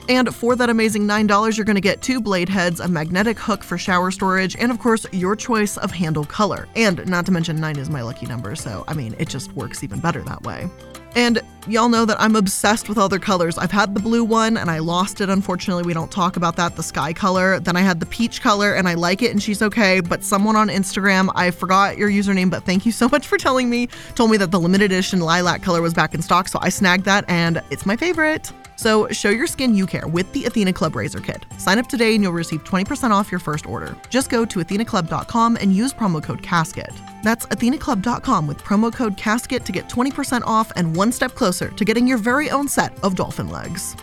And 0.07 0.33
for 0.33 0.55
that 0.55 0.69
amazing 0.69 1.07
$9, 1.07 1.57
you're 1.57 1.65
going 1.65 1.75
to 1.75 1.81
get 1.81 2.01
two 2.01 2.21
blade 2.21 2.47
heads, 2.47 2.79
a 2.79 2.87
magnetic 2.87 3.37
hook 3.37 3.63
for 3.63 3.77
shower 3.77 4.11
storage, 4.11 4.55
and 4.55 4.71
of 4.71 4.79
course, 4.79 5.05
your 5.11 5.35
choice 5.35 5.75
of 5.77 5.91
handle 5.91 6.23
color. 6.23 6.69
And 6.77 7.05
not 7.05 7.25
to 7.25 7.33
mention, 7.33 7.59
9 7.59 7.77
is 7.77 7.89
my 7.89 8.01
lucky 8.01 8.27
number, 8.27 8.55
so 8.55 8.85
I 8.87 8.93
mean, 8.93 9.13
it 9.19 9.27
just 9.27 9.51
works 9.53 9.83
even 9.83 9.99
better 9.99 10.21
that 10.21 10.43
way. 10.43 10.69
And 11.15 11.41
y'all 11.67 11.89
know 11.89 12.05
that 12.05 12.19
I'm 12.19 12.35
obsessed 12.35 12.87
with 12.87 12.97
other 12.97 13.19
colors. 13.19 13.57
I've 13.57 13.71
had 13.71 13.93
the 13.93 13.99
blue 13.99 14.23
one 14.23 14.57
and 14.57 14.69
I 14.69 14.79
lost 14.79 15.21
it. 15.21 15.29
Unfortunately, 15.29 15.83
we 15.83 15.93
don't 15.93 16.11
talk 16.11 16.37
about 16.37 16.55
that, 16.57 16.75
the 16.75 16.83
sky 16.83 17.13
color. 17.13 17.59
Then 17.59 17.75
I 17.75 17.81
had 17.81 17.99
the 17.99 18.05
peach 18.05 18.41
color 18.41 18.73
and 18.73 18.87
I 18.87 18.93
like 18.93 19.21
it 19.21 19.31
and 19.31 19.41
she's 19.41 19.61
okay. 19.61 20.01
But 20.01 20.23
someone 20.23 20.55
on 20.55 20.69
Instagram, 20.69 21.29
I 21.35 21.51
forgot 21.51 21.97
your 21.97 22.09
username, 22.09 22.49
but 22.49 22.63
thank 22.63 22.85
you 22.85 22.91
so 22.91 23.09
much 23.09 23.27
for 23.27 23.37
telling 23.37 23.69
me, 23.69 23.87
told 24.15 24.31
me 24.31 24.37
that 24.37 24.51
the 24.51 24.59
limited 24.59 24.91
edition 24.91 25.19
lilac 25.19 25.61
color 25.61 25.81
was 25.81 25.93
back 25.93 26.13
in 26.13 26.21
stock. 26.21 26.47
So 26.47 26.59
I 26.61 26.69
snagged 26.69 27.05
that 27.05 27.25
and 27.27 27.61
it's 27.69 27.85
my 27.85 27.95
favorite. 27.95 28.51
So 28.79 29.09
show 29.09 29.29
your 29.29 29.45
skin 29.45 29.75
you 29.75 29.85
care 29.85 30.07
with 30.07 30.31
the 30.31 30.45
Athena 30.45 30.71
Club 30.71 30.95
Razor 30.95 31.19
Kit. 31.19 31.45
Sign 31.57 31.79
up 31.79 31.89
today 31.89 32.15
and 32.15 32.23
you'll 32.23 32.31
receive 32.31 32.63
20% 32.63 33.11
off 33.11 33.29
your 33.29 33.41
first 33.41 33.65
order. 33.65 33.93
Just 34.09 34.29
go 34.29 34.45
to 34.45 34.59
athenaclub.com 34.59 35.57
and 35.59 35.75
use 35.75 35.93
promo 35.93 36.23
code 36.23 36.41
CASKET. 36.41 36.97
That's 37.21 37.45
athenaclub.com 37.47 38.47
with 38.47 38.63
promo 38.63 38.95
code 38.95 39.17
CASKET 39.17 39.65
to 39.65 39.73
get 39.73 39.89
20% 39.89 40.43
off 40.45 40.71
and 40.77 40.95
one 40.95 41.11
step 41.11 41.35
closer 41.35 41.67
to 41.71 41.83
getting 41.83 42.07
your 42.07 42.17
very 42.17 42.51
own 42.51 42.69
set 42.69 42.97
of 43.03 43.15
dolphin 43.15 43.49
legs. 43.49 43.97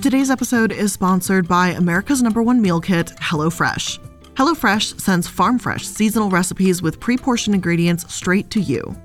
Today's 0.00 0.30
episode 0.30 0.72
is 0.72 0.94
sponsored 0.94 1.46
by 1.46 1.72
America's 1.72 2.22
number 2.22 2.42
one 2.42 2.62
meal 2.62 2.80
kit, 2.80 3.08
HelloFresh. 3.20 3.98
HelloFresh 4.32 4.98
sends 4.98 5.28
farm 5.28 5.58
fresh 5.58 5.86
seasonal 5.86 6.30
recipes 6.30 6.80
with 6.80 6.98
pre 6.98 7.18
portioned 7.18 7.54
ingredients 7.54 8.10
straight 8.10 8.48
to 8.48 8.60
you. 8.60 8.96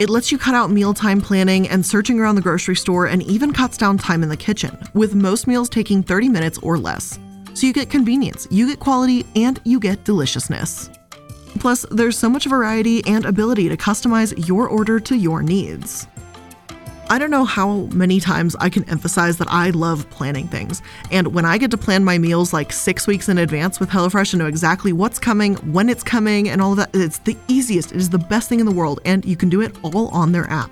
It 0.00 0.10
lets 0.10 0.32
you 0.32 0.38
cut 0.38 0.56
out 0.56 0.70
mealtime 0.70 1.20
planning 1.20 1.68
and 1.68 1.86
searching 1.86 2.18
around 2.18 2.34
the 2.34 2.42
grocery 2.42 2.74
store 2.74 3.06
and 3.06 3.22
even 3.22 3.52
cuts 3.52 3.76
down 3.76 3.96
time 3.96 4.24
in 4.24 4.28
the 4.28 4.36
kitchen, 4.36 4.76
with 4.92 5.14
most 5.14 5.46
meals 5.46 5.68
taking 5.68 6.02
30 6.02 6.28
minutes 6.28 6.58
or 6.58 6.76
less. 6.78 7.16
So 7.54 7.68
you 7.68 7.72
get 7.72 7.90
convenience, 7.90 8.48
you 8.50 8.66
get 8.66 8.80
quality, 8.80 9.24
and 9.36 9.60
you 9.64 9.78
get 9.78 10.02
deliciousness. 10.02 10.90
Plus, 11.60 11.86
there's 11.92 12.18
so 12.18 12.28
much 12.28 12.46
variety 12.46 13.06
and 13.06 13.24
ability 13.24 13.68
to 13.68 13.76
customize 13.76 14.48
your 14.48 14.66
order 14.66 14.98
to 14.98 15.14
your 15.14 15.42
needs. 15.42 16.08
I 17.10 17.18
don't 17.18 17.30
know 17.30 17.44
how 17.44 17.88
many 17.92 18.18
times 18.18 18.56
I 18.60 18.70
can 18.70 18.88
emphasize 18.88 19.36
that 19.36 19.48
I 19.50 19.70
love 19.70 20.08
planning 20.08 20.48
things. 20.48 20.80
And 21.10 21.34
when 21.34 21.44
I 21.44 21.58
get 21.58 21.70
to 21.72 21.76
plan 21.76 22.02
my 22.02 22.16
meals 22.16 22.54
like 22.54 22.72
six 22.72 23.06
weeks 23.06 23.28
in 23.28 23.36
advance 23.36 23.78
with 23.78 23.90
HelloFresh 23.90 24.32
and 24.32 24.40
know 24.40 24.46
exactly 24.46 24.92
what's 24.92 25.18
coming, 25.18 25.56
when 25.72 25.90
it's 25.90 26.02
coming, 26.02 26.48
and 26.48 26.62
all 26.62 26.72
of 26.72 26.78
that, 26.78 26.90
it's 26.94 27.18
the 27.18 27.36
easiest. 27.46 27.92
It 27.92 27.98
is 27.98 28.08
the 28.08 28.18
best 28.18 28.48
thing 28.48 28.58
in 28.58 28.66
the 28.66 28.72
world, 28.72 29.00
and 29.04 29.22
you 29.24 29.36
can 29.36 29.50
do 29.50 29.60
it 29.60 29.76
all 29.82 30.08
on 30.08 30.32
their 30.32 30.50
app. 30.50 30.70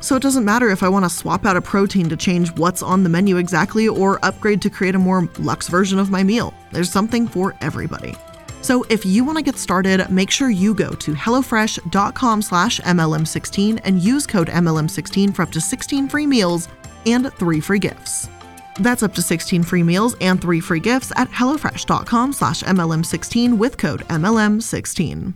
So 0.00 0.16
it 0.16 0.22
doesn't 0.22 0.44
matter 0.44 0.70
if 0.70 0.82
I 0.82 0.88
want 0.88 1.04
to 1.04 1.10
swap 1.10 1.44
out 1.44 1.56
a 1.56 1.60
protein 1.60 2.08
to 2.08 2.16
change 2.16 2.50
what's 2.52 2.82
on 2.82 3.02
the 3.02 3.08
menu 3.08 3.36
exactly 3.36 3.88
or 3.88 4.24
upgrade 4.24 4.62
to 4.62 4.70
create 4.70 4.94
a 4.94 4.98
more 4.98 5.28
luxe 5.38 5.68
version 5.68 5.98
of 5.98 6.10
my 6.10 6.22
meal. 6.22 6.54
There's 6.72 6.90
something 6.90 7.28
for 7.28 7.54
everybody. 7.60 8.14
So 8.60 8.84
if 8.90 9.06
you 9.06 9.24
want 9.24 9.38
to 9.38 9.44
get 9.44 9.56
started, 9.56 10.08
make 10.10 10.30
sure 10.30 10.50
you 10.50 10.74
go 10.74 10.90
to 10.90 11.14
hellofresh.com 11.14 12.42
slash 12.42 12.80
MLM16 12.80 13.80
and 13.84 14.02
use 14.02 14.26
code 14.26 14.48
MLM16 14.48 15.34
for 15.34 15.42
up 15.42 15.52
to 15.52 15.60
16 15.60 16.08
free 16.08 16.26
meals 16.26 16.68
and 17.06 17.32
three 17.34 17.60
free 17.60 17.78
gifts. 17.78 18.28
That's 18.76 19.02
up 19.02 19.14
to 19.14 19.22
16 19.22 19.62
free 19.62 19.82
meals 19.82 20.16
and 20.20 20.40
three 20.40 20.60
free 20.60 20.80
gifts 20.80 21.12
at 21.16 21.30
hellofresh.com 21.30 22.32
slash 22.32 22.62
MLM16 22.62 23.58
with 23.58 23.76
code 23.76 24.00
MLM16. 24.08 25.34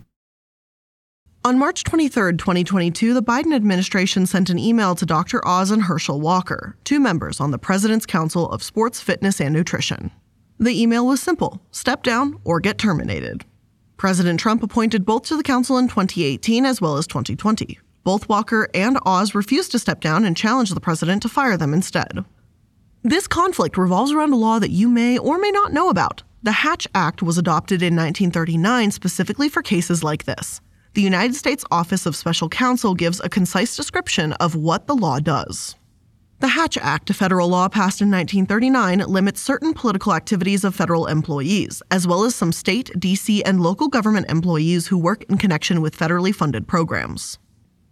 On 1.45 1.59
March 1.59 1.83
23, 1.83 2.37
2022, 2.37 3.13
the 3.13 3.21
Biden 3.21 3.53
administration 3.53 4.25
sent 4.25 4.49
an 4.49 4.57
email 4.57 4.95
to 4.95 5.05
Dr. 5.05 5.45
Oz 5.45 5.71
and 5.71 5.83
Herschel 5.83 6.21
Walker, 6.21 6.77
two 6.85 7.01
members 7.01 7.41
on 7.41 7.51
the 7.51 7.57
President's 7.57 8.05
Council 8.05 8.49
of 8.49 8.63
Sports, 8.63 9.01
Fitness, 9.01 9.41
and 9.41 9.53
Nutrition. 9.53 10.11
The 10.59 10.81
email 10.81 11.05
was 11.05 11.21
simple 11.21 11.61
step 11.71 12.03
down 12.03 12.39
or 12.43 12.59
get 12.59 12.77
terminated. 12.77 13.45
President 13.97 14.39
Trump 14.39 14.63
appointed 14.63 15.05
both 15.05 15.23
to 15.23 15.37
the 15.37 15.43
council 15.43 15.77
in 15.77 15.87
2018 15.87 16.65
as 16.65 16.81
well 16.81 16.97
as 16.97 17.07
2020. 17.07 17.79
Both 18.03 18.27
Walker 18.27 18.69
and 18.73 18.97
Oz 19.05 19.33
refused 19.33 19.71
to 19.71 19.79
step 19.79 20.01
down 20.01 20.25
and 20.25 20.35
challenged 20.35 20.75
the 20.75 20.81
president 20.81 21.21
to 21.21 21.29
fire 21.29 21.57
them 21.57 21.73
instead. 21.73 22.25
This 23.01 23.27
conflict 23.27 23.77
revolves 23.77 24.11
around 24.11 24.33
a 24.33 24.37
law 24.37 24.59
that 24.59 24.71
you 24.71 24.89
may 24.89 25.17
or 25.17 25.37
may 25.37 25.51
not 25.51 25.73
know 25.73 25.89
about. 25.89 26.23
The 26.43 26.51
Hatch 26.51 26.87
Act 26.93 27.23
was 27.23 27.37
adopted 27.37 27.81
in 27.81 27.95
1939 27.95 28.91
specifically 28.91 29.49
for 29.49 29.61
cases 29.61 30.03
like 30.03 30.25
this 30.25 30.61
the 30.93 31.01
United 31.01 31.33
States 31.33 31.65
Office 31.71 32.05
of 32.05 32.15
Special 32.15 32.49
Counsel 32.49 32.93
gives 32.93 33.19
a 33.23 33.29
concise 33.29 33.75
description 33.75 34.33
of 34.33 34.55
what 34.55 34.85
the 34.85 34.95
law 34.95 35.19
does. 35.19 35.75
The 36.43 36.49
Hatch 36.49 36.77
Act, 36.77 37.09
a 37.09 37.13
federal 37.13 37.47
law 37.47 37.69
passed 37.69 38.01
in 38.01 38.11
1939, 38.11 38.99
limits 39.07 39.39
certain 39.39 39.73
political 39.73 40.13
activities 40.13 40.65
of 40.65 40.75
federal 40.75 41.07
employees, 41.07 41.81
as 41.89 42.05
well 42.05 42.25
as 42.25 42.35
some 42.35 42.51
state, 42.51 42.91
D.C., 42.99 43.41
and 43.45 43.61
local 43.61 43.87
government 43.87 44.29
employees 44.29 44.87
who 44.87 44.97
work 44.97 45.23
in 45.29 45.37
connection 45.37 45.79
with 45.81 45.97
federally 45.97 46.35
funded 46.35 46.67
programs. 46.67 47.39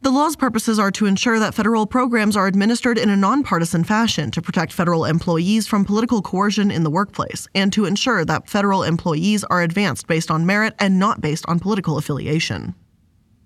The 0.01 0.09
law's 0.09 0.35
purposes 0.35 0.79
are 0.79 0.91
to 0.91 1.05
ensure 1.05 1.39
that 1.39 1.53
federal 1.53 1.87
programs 1.87 2.35
are 2.35 2.45
administered 2.45 2.97
in 2.97 3.09
a 3.09 3.15
nonpartisan 3.15 3.85
fashion 3.85 4.31
to 4.31 4.41
protect 4.41 4.73
federal 4.73 5.05
employees 5.05 5.65
from 5.65 5.85
political 5.85 6.21
coercion 6.21 6.71
in 6.71 6.83
the 6.83 6.91
workplace, 6.91 7.47
and 7.55 7.71
to 7.71 7.85
ensure 7.85 8.25
that 8.25 8.49
federal 8.49 8.83
employees 8.83 9.45
are 9.45 9.61
advanced 9.61 10.07
based 10.07 10.29
on 10.29 10.45
merit 10.45 10.75
and 10.77 10.99
not 10.99 11.21
based 11.21 11.45
on 11.47 11.57
political 11.57 11.97
affiliation. 11.97 12.75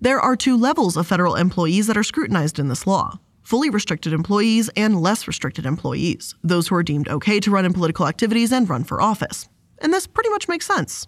There 0.00 0.18
are 0.18 0.34
two 0.34 0.56
levels 0.56 0.96
of 0.96 1.06
federal 1.06 1.36
employees 1.36 1.86
that 1.86 1.96
are 1.96 2.02
scrutinized 2.02 2.58
in 2.58 2.66
this 2.66 2.88
law 2.88 3.20
fully 3.46 3.70
restricted 3.70 4.12
employees 4.12 4.68
and 4.70 5.00
less 5.00 5.28
restricted 5.28 5.64
employees, 5.64 6.34
those 6.42 6.66
who 6.66 6.74
are 6.74 6.82
deemed 6.82 7.08
okay 7.08 7.38
to 7.38 7.50
run 7.52 7.64
in 7.64 7.72
political 7.72 8.08
activities 8.08 8.50
and 8.50 8.68
run 8.68 8.82
for 8.82 9.00
office. 9.00 9.48
And 9.78 9.94
this 9.94 10.08
pretty 10.08 10.30
much 10.30 10.48
makes 10.48 10.66
sense. 10.66 11.06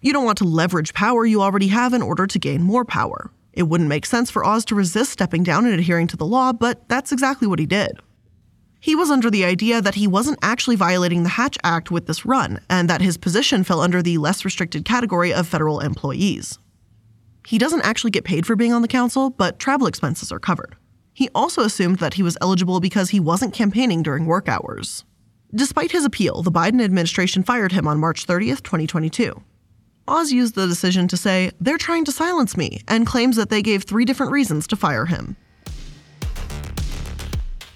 You 0.00 0.12
don't 0.12 0.24
want 0.24 0.38
to 0.38 0.44
leverage 0.44 0.94
power 0.94 1.26
you 1.26 1.42
already 1.42 1.66
have 1.68 1.92
in 1.92 2.00
order 2.00 2.28
to 2.28 2.38
gain 2.38 2.62
more 2.62 2.84
power. 2.84 3.32
It 3.52 3.64
wouldn't 3.64 3.88
make 3.88 4.06
sense 4.06 4.30
for 4.30 4.44
Oz 4.44 4.64
to 4.66 4.76
resist 4.76 5.10
stepping 5.10 5.42
down 5.42 5.64
and 5.64 5.74
adhering 5.74 6.06
to 6.08 6.16
the 6.16 6.24
law, 6.24 6.52
but 6.52 6.88
that's 6.88 7.10
exactly 7.10 7.48
what 7.48 7.58
he 7.58 7.66
did. 7.66 7.98
He 8.78 8.94
was 8.94 9.10
under 9.10 9.28
the 9.28 9.44
idea 9.44 9.82
that 9.82 9.96
he 9.96 10.06
wasn't 10.06 10.38
actually 10.40 10.76
violating 10.76 11.24
the 11.24 11.30
Hatch 11.30 11.58
Act 11.64 11.90
with 11.90 12.06
this 12.06 12.24
run, 12.24 12.60
and 12.70 12.88
that 12.88 13.00
his 13.00 13.16
position 13.16 13.64
fell 13.64 13.80
under 13.80 14.02
the 14.02 14.18
less 14.18 14.44
restricted 14.44 14.84
category 14.84 15.34
of 15.34 15.48
federal 15.48 15.80
employees. 15.80 16.60
He 17.44 17.58
doesn't 17.58 17.84
actually 17.84 18.12
get 18.12 18.22
paid 18.22 18.46
for 18.46 18.54
being 18.54 18.72
on 18.72 18.82
the 18.82 18.88
council, 18.88 19.30
but 19.30 19.58
travel 19.58 19.88
expenses 19.88 20.30
are 20.30 20.38
covered. 20.38 20.76
He 21.14 21.28
also 21.34 21.62
assumed 21.62 21.98
that 21.98 22.14
he 22.14 22.22
was 22.22 22.38
eligible 22.40 22.80
because 22.80 23.10
he 23.10 23.20
wasn't 23.20 23.52
campaigning 23.54 24.02
during 24.02 24.26
work 24.26 24.48
hours. 24.48 25.04
Despite 25.54 25.92
his 25.92 26.04
appeal, 26.04 26.42
the 26.42 26.50
Biden 26.50 26.82
administration 26.82 27.42
fired 27.42 27.72
him 27.72 27.86
on 27.86 28.00
March 28.00 28.26
30th, 28.26 28.62
2022. 28.62 29.42
Oz 30.08 30.32
used 30.32 30.54
the 30.54 30.66
decision 30.66 31.06
to 31.08 31.16
say, 31.16 31.50
they're 31.60 31.78
trying 31.78 32.04
to 32.06 32.12
silence 32.12 32.56
me, 32.56 32.80
and 32.88 33.06
claims 33.06 33.36
that 33.36 33.50
they 33.50 33.62
gave 33.62 33.84
three 33.84 34.04
different 34.04 34.32
reasons 34.32 34.66
to 34.66 34.76
fire 34.76 35.06
him. 35.06 35.36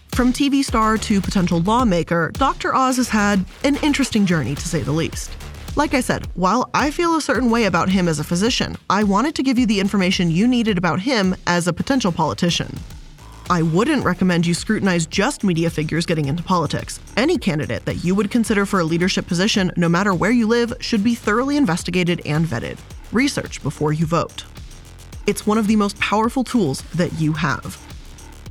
From 0.08 0.32
TV 0.32 0.64
star 0.64 0.96
to 0.96 1.20
potential 1.20 1.60
lawmaker, 1.60 2.30
Dr. 2.32 2.74
Oz 2.74 2.96
has 2.96 3.10
had 3.10 3.44
an 3.64 3.76
interesting 3.76 4.24
journey 4.24 4.54
to 4.54 4.68
say 4.68 4.80
the 4.80 4.90
least. 4.90 5.30
Like 5.76 5.92
I 5.92 6.00
said, 6.00 6.26
while 6.34 6.70
I 6.72 6.90
feel 6.90 7.16
a 7.16 7.20
certain 7.20 7.50
way 7.50 7.66
about 7.66 7.90
him 7.90 8.08
as 8.08 8.18
a 8.18 8.24
physician, 8.24 8.78
I 8.88 9.04
wanted 9.04 9.34
to 9.34 9.42
give 9.42 9.58
you 9.58 9.66
the 9.66 9.78
information 9.78 10.30
you 10.30 10.48
needed 10.48 10.78
about 10.78 11.00
him 11.00 11.36
as 11.46 11.68
a 11.68 11.72
potential 11.74 12.10
politician. 12.10 12.78
I 13.48 13.62
wouldn't 13.62 14.04
recommend 14.04 14.44
you 14.44 14.54
scrutinize 14.54 15.06
just 15.06 15.44
media 15.44 15.70
figures 15.70 16.04
getting 16.04 16.26
into 16.26 16.42
politics. 16.42 16.98
Any 17.16 17.38
candidate 17.38 17.84
that 17.84 18.04
you 18.04 18.12
would 18.16 18.28
consider 18.28 18.66
for 18.66 18.80
a 18.80 18.84
leadership 18.84 19.28
position, 19.28 19.70
no 19.76 19.88
matter 19.88 20.12
where 20.12 20.32
you 20.32 20.48
live, 20.48 20.72
should 20.80 21.04
be 21.04 21.14
thoroughly 21.14 21.56
investigated 21.56 22.20
and 22.26 22.44
vetted. 22.44 22.76
Research 23.12 23.62
before 23.62 23.92
you 23.92 24.04
vote. 24.04 24.44
It's 25.28 25.46
one 25.46 25.58
of 25.58 25.68
the 25.68 25.76
most 25.76 25.96
powerful 26.00 26.42
tools 26.42 26.82
that 26.94 27.12
you 27.20 27.34
have. 27.34 27.80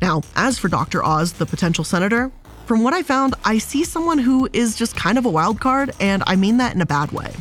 Now, 0.01 0.21
as 0.37 0.57
for 0.57 0.69
Dr. 0.69 1.03
Oz, 1.03 1.33
the 1.33 1.45
potential 1.45 1.83
senator, 1.83 2.31
from 2.65 2.81
what 2.81 2.93
I 2.93 3.03
found, 3.03 3.35
I 3.43 3.57
see 3.57 3.83
someone 3.83 4.17
who 4.17 4.47
is 4.53 4.77
just 4.77 4.95
kind 4.95 5.17
of 5.17 5.25
a 5.25 5.29
wild 5.29 5.59
card, 5.59 5.93
and 5.99 6.23
I 6.25 6.37
mean 6.37 6.55
that 6.57 6.73
in 6.73 6.79
a 6.79 6.85
bad 6.85 7.11
way. 7.11 7.33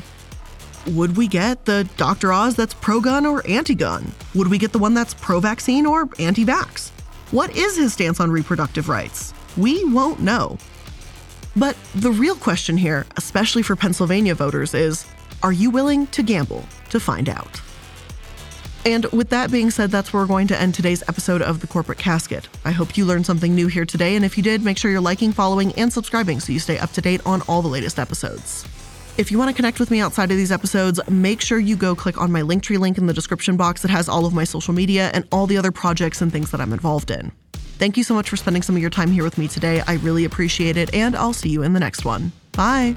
Would 0.89 1.17
we 1.17 1.29
get 1.29 1.67
the 1.67 1.89
Dr. 1.97 2.33
Oz 2.33 2.57
that's 2.57 2.75
pro 2.75 3.01
gun 3.01 3.25
or 3.25 3.47
anti 3.49 3.77
gun? 3.77 4.11
Would 4.35 4.49
we 4.49 4.59
get 4.59 4.73
the 4.73 4.81
one 4.81 4.95
that's 4.95 5.15
pro 5.15 5.39
vaccine 5.39 5.87
or 5.87 6.09
anti 6.19 6.45
vax? 6.45 6.91
What 7.35 7.57
is 7.57 7.77
his 7.77 7.93
stance 7.93 8.21
on 8.21 8.31
reproductive 8.31 8.89
rights? 8.89 9.35
We 9.57 9.85
won't 9.87 10.21
know. 10.21 10.57
But 11.57 11.77
the 11.93 12.13
real 12.13 12.37
question 12.37 12.77
here, 12.77 13.07
especially 13.17 13.65
for 13.65 13.75
Pennsylvania 13.75 14.37
voters, 14.37 14.73
is 14.73 15.05
are 15.43 15.51
you 15.51 15.69
willing 15.69 16.07
to 16.13 16.23
gamble 16.23 16.65
to 16.91 17.01
find 17.01 17.29
out? 17.29 17.61
And 18.87 19.07
with 19.07 19.31
that 19.31 19.51
being 19.51 19.73
said, 19.73 19.91
that's 19.91 20.13
where 20.13 20.23
we're 20.23 20.29
going 20.29 20.47
to 20.47 20.61
end 20.61 20.77
today's 20.77 21.03
episode 21.09 21.43
of 21.43 21.61
The 21.61 21.67
Corporate 21.67 21.99
Casket. 21.99 22.49
I 22.65 22.71
hope 22.71 22.97
you 22.97 23.05
learned 23.05 23.27
something 23.27 23.53
new 23.53 23.67
here 23.67 23.85
today, 23.85 24.15
and 24.15 24.25
if 24.25 24.37
you 24.37 24.45
did, 24.45 24.63
make 24.63 24.79
sure 24.79 24.93
you're 24.93 25.01
liking, 25.01 25.33
following, 25.33 25.73
and 25.73 25.93
subscribing 25.93 26.39
so 26.39 26.53
you 26.53 26.61
stay 26.61 26.79
up 26.79 26.93
to 26.93 27.01
date 27.01 27.21
on 27.27 27.43
all 27.49 27.63
the 27.63 27.69
latest 27.69 27.99
episodes. 27.99 28.65
If 29.17 29.31
you 29.31 29.39
want 29.39 29.49
to 29.49 29.55
connect 29.55 29.79
with 29.79 29.93
me 29.93 30.01
outside 30.01 30.33
of 30.33 30.37
these 30.37 30.51
episodes, 30.51 30.99
make 31.09 31.41
sure 31.41 31.61
you 31.61 31.77
go 31.77 31.95
click 31.95 32.21
on 32.21 32.33
my 32.33 32.41
Linktree 32.41 32.79
link 32.79 32.99
in 32.99 33.07
the 33.07 33.13
description 33.13 33.57
box 33.57 33.83
that 33.83 33.91
has 33.93 34.09
all 34.09 34.27
of 34.27 34.35
my 34.35 34.43
social 34.43 34.75
media 34.75 35.13
and 35.15 35.25
all 35.31 35.47
the 35.47 35.57
other 35.57 35.71
projects 35.71 36.21
and 36.21 36.33
things 36.33 36.51
that 36.51 36.61
I'm 36.61 36.73
involved 36.73 37.13
in. 37.13 37.31
Thank 37.79 37.97
you 37.97 38.03
so 38.03 38.13
much 38.13 38.29
for 38.29 38.37
spending 38.37 38.63
some 38.63 38.75
of 38.75 38.83
your 38.83 38.91
time 38.91 39.13
here 39.13 39.23
with 39.23 39.39
me 39.39 39.47
today. 39.47 39.83
I 39.87 39.95
really 39.95 40.25
appreciate 40.25 40.77
it, 40.77 40.93
and 40.93 41.15
I'll 41.15 41.33
see 41.33 41.49
you 41.49 41.63
in 41.63 41.75
the 41.75 41.81
next 41.81 42.05
one. 42.05 42.33
Bye. 42.53 42.97